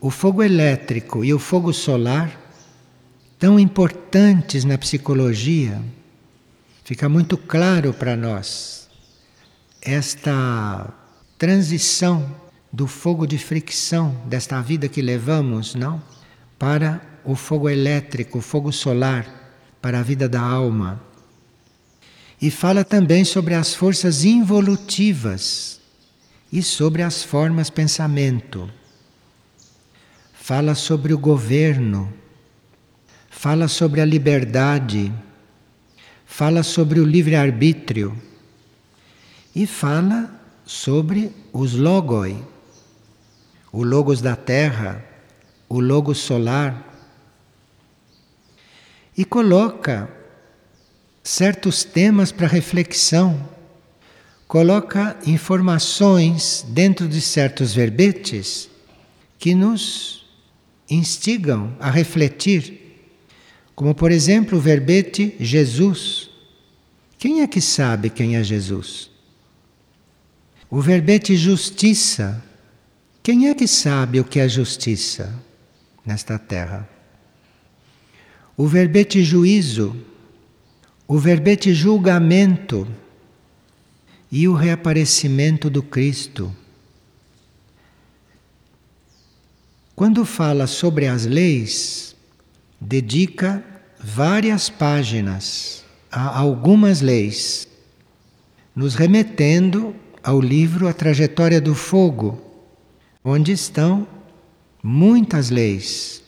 [0.01, 2.44] O fogo elétrico e o fogo solar,
[3.37, 5.81] tão importantes na psicologia,
[6.83, 8.87] fica muito claro para nós
[9.81, 10.91] esta
[11.37, 12.35] transição
[12.71, 16.01] do fogo de fricção desta vida que levamos, não?
[16.57, 19.25] Para o fogo elétrico, o fogo solar,
[19.81, 21.01] para a vida da alma.
[22.41, 25.79] E fala também sobre as forças involutivas
[26.51, 28.69] e sobre as formas pensamento.
[30.33, 32.11] Fala sobre o governo,
[33.45, 35.13] fala sobre a liberdade,
[36.25, 38.19] fala sobre o livre-arbítrio
[39.55, 40.31] e fala
[40.65, 42.43] sobre os logoi,
[43.71, 45.05] o logos da terra,
[45.69, 46.91] o logo solar,
[49.15, 50.09] e coloca
[51.23, 53.47] certos temas para reflexão,
[54.47, 58.67] coloca informações dentro de certos verbetes
[59.37, 60.25] que nos
[60.89, 62.84] instigam a refletir.
[63.75, 66.29] Como, por exemplo, o verbete Jesus.
[67.19, 69.11] Quem é que sabe quem é Jesus?
[70.69, 72.43] O verbete justiça.
[73.21, 75.33] Quem é que sabe o que é justiça
[76.05, 76.87] nesta terra?
[78.55, 79.95] O verbete juízo,
[81.07, 82.87] o verbete julgamento
[84.31, 86.55] e o reaparecimento do Cristo.
[89.95, 92.14] Quando fala sobre as leis,
[92.85, 93.63] dedica
[93.99, 97.67] várias páginas a algumas leis,
[98.75, 102.39] nos remetendo ao livro A Trajetória do Fogo,
[103.23, 104.07] onde estão
[104.83, 106.21] muitas leis,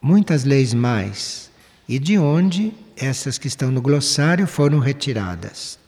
[0.00, 1.50] muitas leis mais
[1.88, 5.78] e de onde essas que estão no glossário foram retiradas.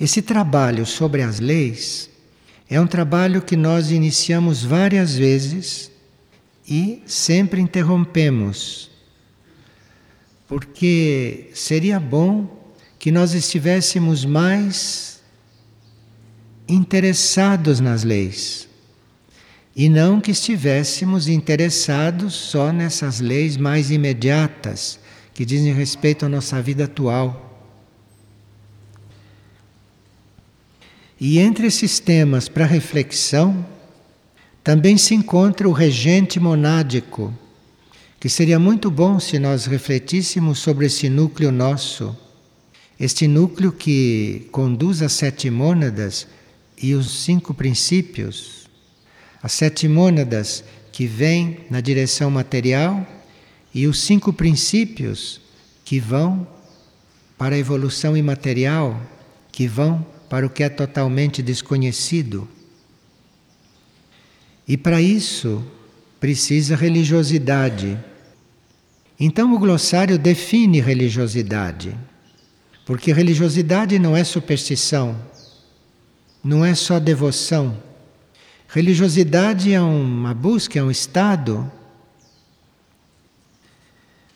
[0.00, 2.08] Esse trabalho sobre as leis
[2.68, 5.89] é um trabalho que nós iniciamos várias vezes
[6.70, 8.88] e sempre interrompemos,
[10.46, 15.20] porque seria bom que nós estivéssemos mais
[16.68, 18.68] interessados nas leis
[19.74, 25.00] e não que estivéssemos interessados só nessas leis mais imediatas
[25.34, 27.48] que dizem respeito à nossa vida atual.
[31.18, 33.64] E entre esses temas para reflexão,
[34.62, 37.32] também se encontra o regente monádico,
[38.18, 42.16] que seria muito bom se nós refletíssemos sobre esse núcleo nosso,
[42.98, 46.26] este núcleo que conduz as sete mônadas
[46.80, 48.60] e os cinco princípios
[49.42, 53.06] as sete mônadas que vêm na direção material
[53.72, 55.40] e os cinco princípios
[55.84, 56.46] que vão
[57.38, 59.00] para a evolução imaterial,
[59.50, 62.46] que vão para o que é totalmente desconhecido.
[64.70, 65.64] E para isso
[66.20, 67.98] precisa religiosidade.
[69.18, 71.98] Então o glossário define religiosidade,
[72.86, 75.20] porque religiosidade não é superstição,
[76.42, 77.76] não é só devoção
[78.72, 81.68] Religiosidade é uma busca, é um estado.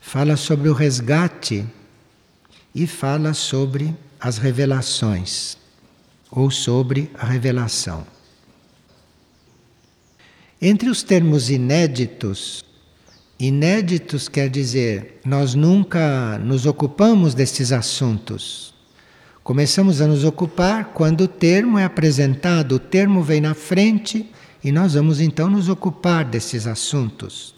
[0.01, 1.65] Fala sobre o resgate
[2.73, 5.57] e fala sobre as revelações,
[6.29, 8.05] ou sobre a revelação.
[10.61, 12.63] Entre os termos inéditos,
[13.37, 18.73] inéditos quer dizer nós nunca nos ocupamos destes assuntos.
[19.43, 24.31] Começamos a nos ocupar quando o termo é apresentado, o termo vem na frente
[24.63, 27.53] e nós vamos então nos ocupar desses assuntos.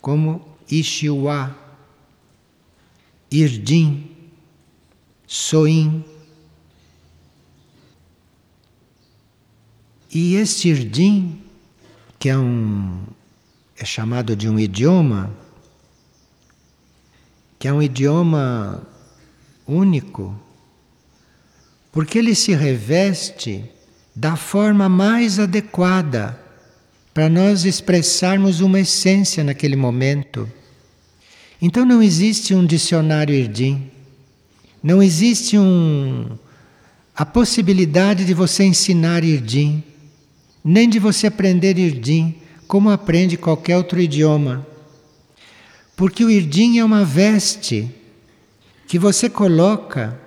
[0.00, 1.54] Como Ishiwa,
[3.30, 4.10] Irdim,
[5.26, 6.04] Soin.
[10.14, 11.41] E este Irdim,
[12.22, 13.02] que é um
[13.76, 15.28] é chamado de um idioma,
[17.58, 18.80] que é um idioma
[19.66, 20.32] único,
[21.90, 23.64] porque ele se reveste
[24.14, 26.38] da forma mais adequada
[27.12, 30.48] para nós expressarmos uma essência naquele momento.
[31.60, 33.90] Então não existe um dicionário Irdim,
[34.80, 36.38] não existe um,
[37.16, 39.82] a possibilidade de você ensinar Irdim,
[40.64, 42.34] nem de você aprender Irdim
[42.66, 44.66] como aprende qualquer outro idioma.
[45.96, 47.90] Porque o Irdim é uma veste
[48.86, 50.18] que você coloca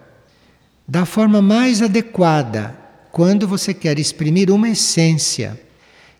[0.87, 2.77] da forma mais adequada
[3.11, 5.59] quando você quer exprimir uma essência.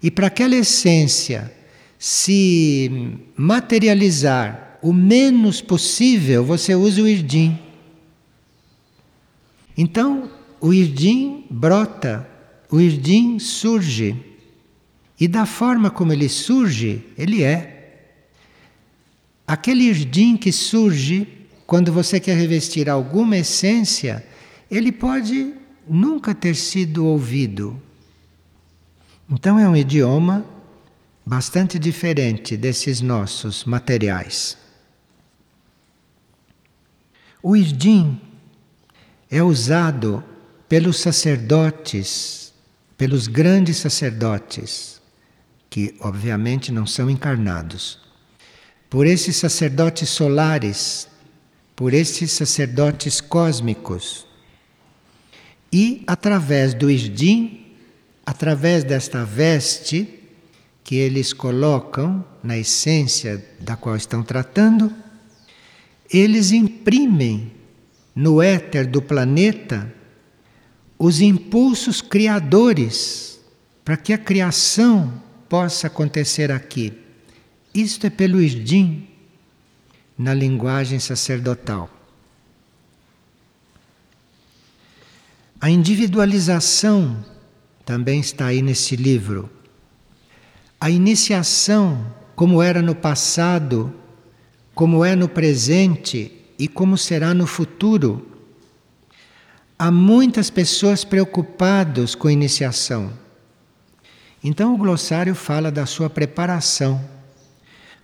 [0.02, 1.52] E para aquela essência
[2.00, 7.58] se materializar o menos possível, você usa o irdim.
[9.76, 10.30] Então,
[10.62, 12.28] o irdim brota,
[12.72, 14.16] o irdim surge.
[15.20, 18.12] E da forma como ele surge, ele é.
[19.48, 21.28] Aquele irdim que surge
[21.66, 24.26] quando você quer revestir alguma essência,
[24.70, 25.54] ele pode
[25.88, 27.82] nunca ter sido ouvido.
[29.30, 30.46] Então é um idioma
[31.26, 34.58] bastante diferente desses nossos materiais.
[37.42, 38.20] O irdim
[39.30, 40.24] é usado
[40.70, 42.45] pelos sacerdotes,
[42.98, 45.02] pelos grandes sacerdotes,
[45.70, 48.00] que obviamente não são encarnados,
[48.90, 51.08] por esses sacerdotes solares,
[51.76, 54.26] por esses sacerdotes cósmicos
[55.78, 57.66] e através do Isdim,
[58.26, 60.22] através desta veste
[60.86, 64.90] que eles colocam na essência da qual estão tratando,
[66.10, 67.52] eles imprimem
[68.16, 69.94] no éter do planeta
[70.98, 73.40] os impulsos criadores
[73.84, 76.94] para que a criação possa acontecer aqui.
[77.74, 79.08] Isto é pelo Irdim,
[80.18, 81.90] na linguagem sacerdotal.
[85.60, 87.24] A individualização
[87.86, 89.50] também está aí nesse livro.
[90.80, 93.94] A iniciação, como era no passado,
[94.74, 98.35] como é no presente e como será no futuro.
[99.78, 103.12] Há muitas pessoas preocupadas com iniciação.
[104.42, 107.04] Então o glossário fala da sua preparação.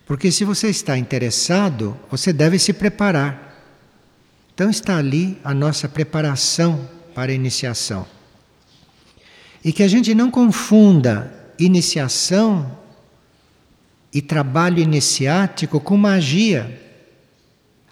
[0.05, 3.51] Porque se você está interessado, você deve se preparar.
[4.53, 8.05] Então está ali a nossa preparação para a iniciação.
[9.63, 12.77] E que a gente não confunda iniciação
[14.13, 16.81] e trabalho iniciático com magia.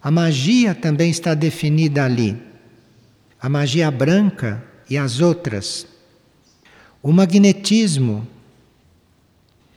[0.02, 2.49] A magia também está definida ali.
[3.42, 5.88] A magia branca e as outras.
[7.02, 8.28] O magnetismo,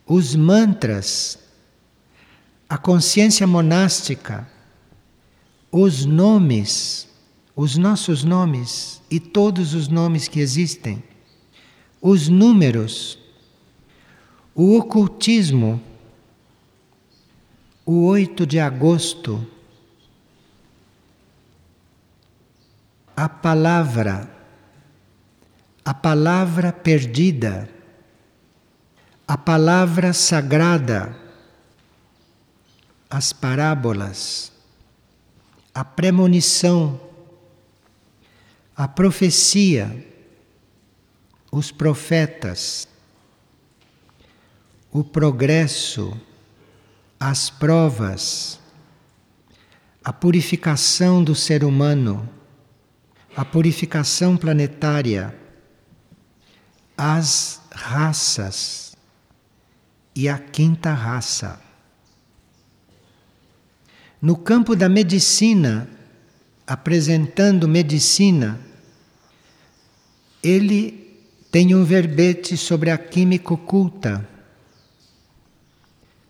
[0.05, 1.39] os mantras,
[2.67, 4.47] a consciência monástica,
[5.71, 7.07] os nomes,
[7.55, 11.03] os nossos nomes e todos os nomes que existem,
[12.01, 13.17] os números,
[14.53, 15.81] o ocultismo,
[17.85, 19.45] o 8 de agosto,
[23.15, 24.29] a palavra,
[25.85, 27.69] a palavra perdida,
[29.27, 31.15] a palavra sagrada,
[33.09, 34.51] as parábolas,
[35.73, 36.99] a premonição,
[38.75, 40.05] a profecia,
[41.51, 42.87] os profetas,
[44.91, 46.19] o progresso,
[47.19, 48.59] as provas,
[50.03, 52.27] a purificação do ser humano,
[53.35, 55.33] a purificação planetária,
[56.97, 58.95] as raças
[60.15, 61.59] e a quinta raça.
[64.21, 65.89] No campo da medicina,
[66.65, 68.59] apresentando medicina,
[70.41, 71.19] ele
[71.51, 74.29] tem um verbete sobre a química oculta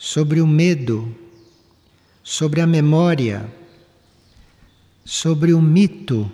[0.04, 1.16] sobre o medo,
[2.22, 3.50] sobre a memória,
[5.06, 6.30] sobre o mito,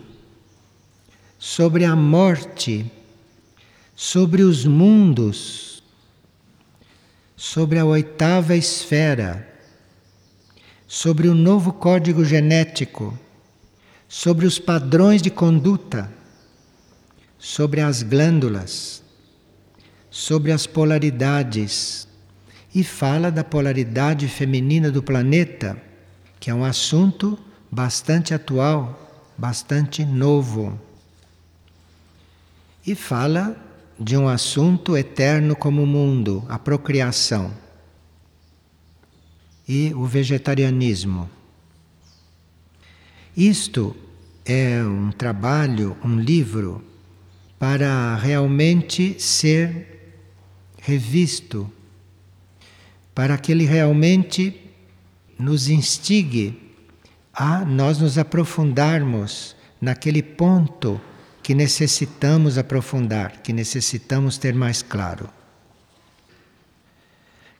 [1.42, 2.84] sobre a morte,
[3.96, 5.82] sobre os mundos,
[7.34, 9.48] sobre a oitava esfera,
[10.86, 13.18] sobre o novo código genético,
[14.06, 16.12] sobre os padrões de conduta,
[17.38, 19.02] sobre as glândulas,
[20.10, 22.06] sobre as polaridades
[22.74, 25.82] e fala da polaridade feminina do planeta,
[26.38, 27.38] que é um assunto
[27.70, 30.89] bastante atual, bastante novo.
[32.86, 33.56] E fala
[33.98, 37.52] de um assunto eterno como o mundo, a procriação
[39.68, 41.30] e o vegetarianismo.
[43.36, 43.94] Isto
[44.44, 46.82] é um trabalho, um livro
[47.58, 50.16] para realmente ser
[50.80, 51.70] revisto
[53.14, 54.58] para que ele realmente
[55.38, 56.58] nos instigue
[57.32, 61.00] a nós nos aprofundarmos naquele ponto
[61.42, 65.28] que necessitamos aprofundar, que necessitamos ter mais claro.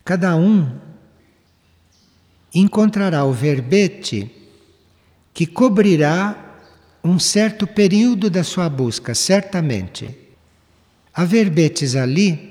[0.05, 0.79] Cada um
[2.55, 4.31] encontrará o verbete
[5.33, 6.59] que cobrirá
[7.03, 10.17] um certo período da sua busca, certamente.
[11.15, 12.51] Há verbetes ali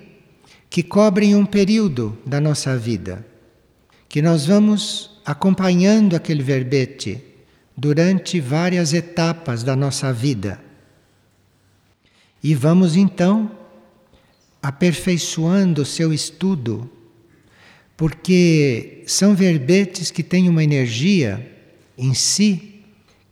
[0.70, 3.26] que cobrem um período da nossa vida,
[4.08, 7.24] que nós vamos acompanhando aquele verbete
[7.76, 10.69] durante várias etapas da nossa vida.
[12.42, 13.52] E vamos então
[14.62, 16.90] aperfeiçoando o seu estudo,
[17.96, 21.56] porque são verbetes que têm uma energia
[21.98, 22.82] em si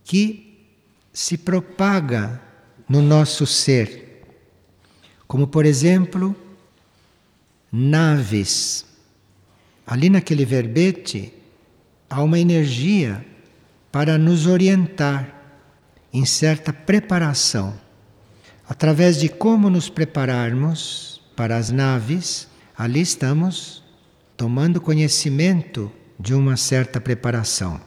[0.04, 0.66] que
[1.12, 2.40] se propaga
[2.88, 4.22] no nosso ser.
[5.26, 6.34] Como, por exemplo,
[7.70, 8.86] naves.
[9.86, 11.32] Ali naquele verbete
[12.08, 13.24] há uma energia
[13.90, 15.34] para nos orientar
[16.12, 17.78] em certa preparação.
[18.68, 22.46] Através de como nos prepararmos para as naves,
[22.76, 23.82] ali estamos
[24.36, 25.90] tomando conhecimento
[26.20, 27.80] de uma certa preparação.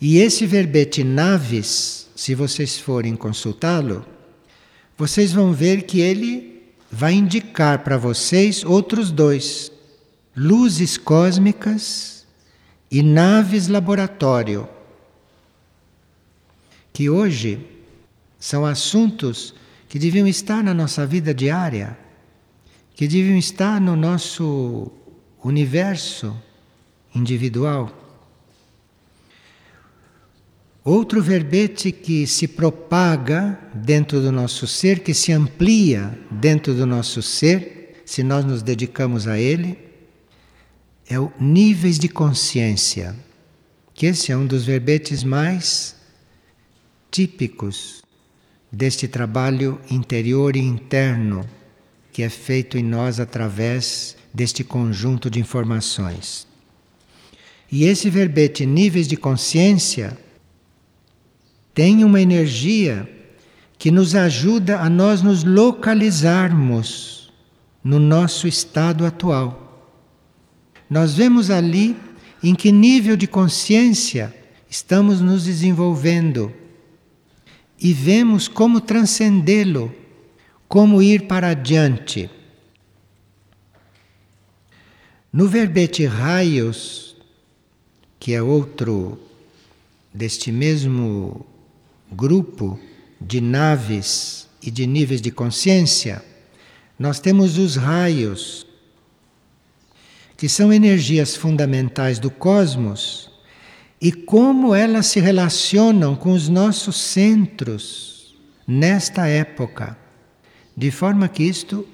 [0.00, 4.06] E esse verbete naves, se vocês forem consultá-lo,
[4.96, 9.72] vocês vão ver que ele vai indicar para vocês outros dois:
[10.36, 12.24] luzes cósmicas
[12.88, 14.68] e naves laboratório,
[16.92, 17.73] que hoje
[18.44, 19.54] são assuntos
[19.88, 21.96] que deviam estar na nossa vida diária,
[22.94, 24.92] que deviam estar no nosso
[25.42, 26.36] universo
[27.14, 27.90] individual.
[30.84, 37.22] Outro verbete que se propaga dentro do nosso ser, que se amplia dentro do nosso
[37.22, 39.78] ser, se nós nos dedicamos a ele,
[41.08, 43.16] é o níveis de consciência,
[43.94, 45.96] que esse é um dos verbetes mais
[47.10, 48.03] típicos
[48.74, 51.48] deste trabalho interior e interno
[52.12, 56.46] que é feito em nós através deste conjunto de informações.
[57.70, 60.16] E esse verbete níveis de consciência
[61.72, 63.08] tem uma energia
[63.78, 67.32] que nos ajuda a nós nos localizarmos
[67.82, 69.92] no nosso estado atual.
[70.88, 71.96] Nós vemos ali
[72.42, 74.32] em que nível de consciência
[74.70, 76.52] estamos nos desenvolvendo
[77.84, 79.94] e vemos como transcendê-lo,
[80.66, 82.30] como ir para adiante.
[85.30, 87.14] No verbete raios,
[88.18, 89.20] que é outro
[90.14, 91.44] deste mesmo
[92.10, 92.80] grupo
[93.20, 96.24] de naves e de níveis de consciência,
[96.98, 98.66] nós temos os raios,
[100.38, 103.33] que são energias fundamentais do cosmos
[104.04, 108.36] e como elas se relacionam com os nossos centros
[108.66, 109.96] nesta época,
[110.76, 111.88] de forma que isto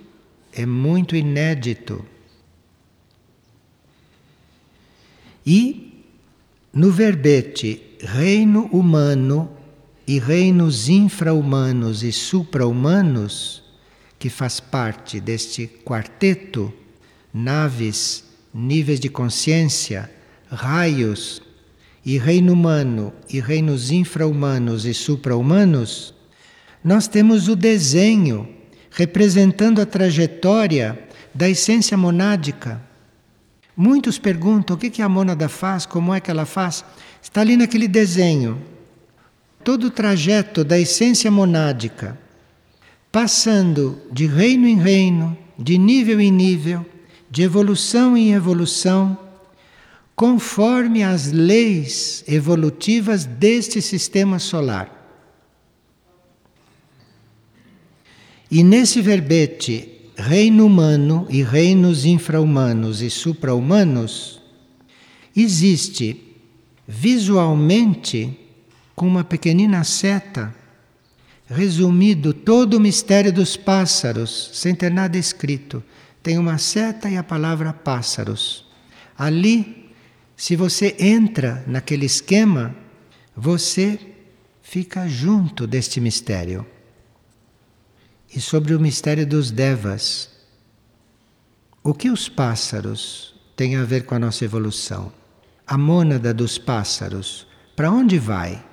[0.52, 2.04] é muito inédito.
[5.46, 6.04] E
[6.72, 9.48] no verbete reino humano
[10.04, 13.62] e reinos infra-humanos e supra-humanos,
[14.18, 16.74] que faz parte deste quarteto,
[17.32, 20.10] naves, níveis de consciência,
[20.50, 21.40] raios,
[22.04, 26.14] e reino humano e reinos infra-humanos e supra-humanos,
[26.82, 28.48] nós temos o desenho
[28.90, 30.98] representando a trajetória
[31.34, 32.82] da essência monádica.
[33.76, 36.84] Muitos perguntam o que a mônada faz, como é que ela faz.
[37.22, 38.60] Está ali naquele desenho
[39.62, 42.18] todo o trajeto da essência monádica,
[43.12, 46.84] passando de reino em reino, de nível em nível,
[47.30, 49.18] de evolução em evolução,
[50.20, 54.94] conforme as leis evolutivas deste sistema solar.
[58.50, 64.42] E nesse verbete, reino humano e reinos infra-humanos e supra-humanos,
[65.34, 66.36] existe
[66.86, 68.38] visualmente
[68.94, 70.54] com uma pequenina seta,
[71.48, 75.82] resumido todo o mistério dos pássaros, sem ter nada escrito.
[76.22, 78.66] Tem uma seta e a palavra pássaros.
[79.16, 79.79] Ali,
[80.40, 82.74] se você entra naquele esquema,
[83.36, 84.00] você
[84.62, 86.64] fica junto deste mistério.
[88.34, 90.30] E sobre o mistério dos devas.
[91.84, 95.12] O que os pássaros têm a ver com a nossa evolução?
[95.66, 98.64] A mônada dos pássaros, para onde vai?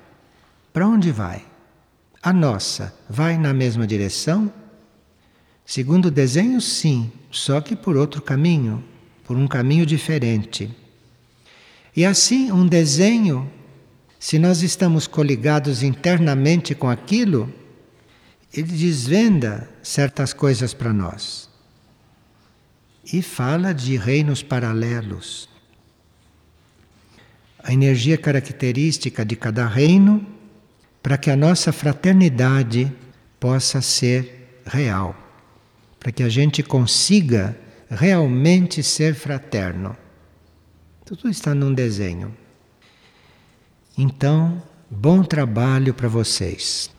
[0.72, 1.44] Para onde vai?
[2.22, 4.50] A nossa vai na mesma direção?
[5.66, 8.82] Segundo o desenho, sim, só que por outro caminho,
[9.22, 10.74] por um caminho diferente.
[11.98, 13.50] E assim, um desenho,
[14.20, 17.52] se nós estamos coligados internamente com aquilo,
[18.54, 21.50] ele desvenda certas coisas para nós.
[23.12, 25.48] E fala de reinos paralelos.
[27.64, 30.24] A energia característica de cada reino
[31.02, 32.92] para que a nossa fraternidade
[33.40, 35.16] possa ser real,
[35.98, 37.58] para que a gente consiga
[37.90, 39.96] realmente ser fraterno.
[41.08, 42.36] Tudo está num desenho.
[43.96, 46.90] Então, bom trabalho para vocês.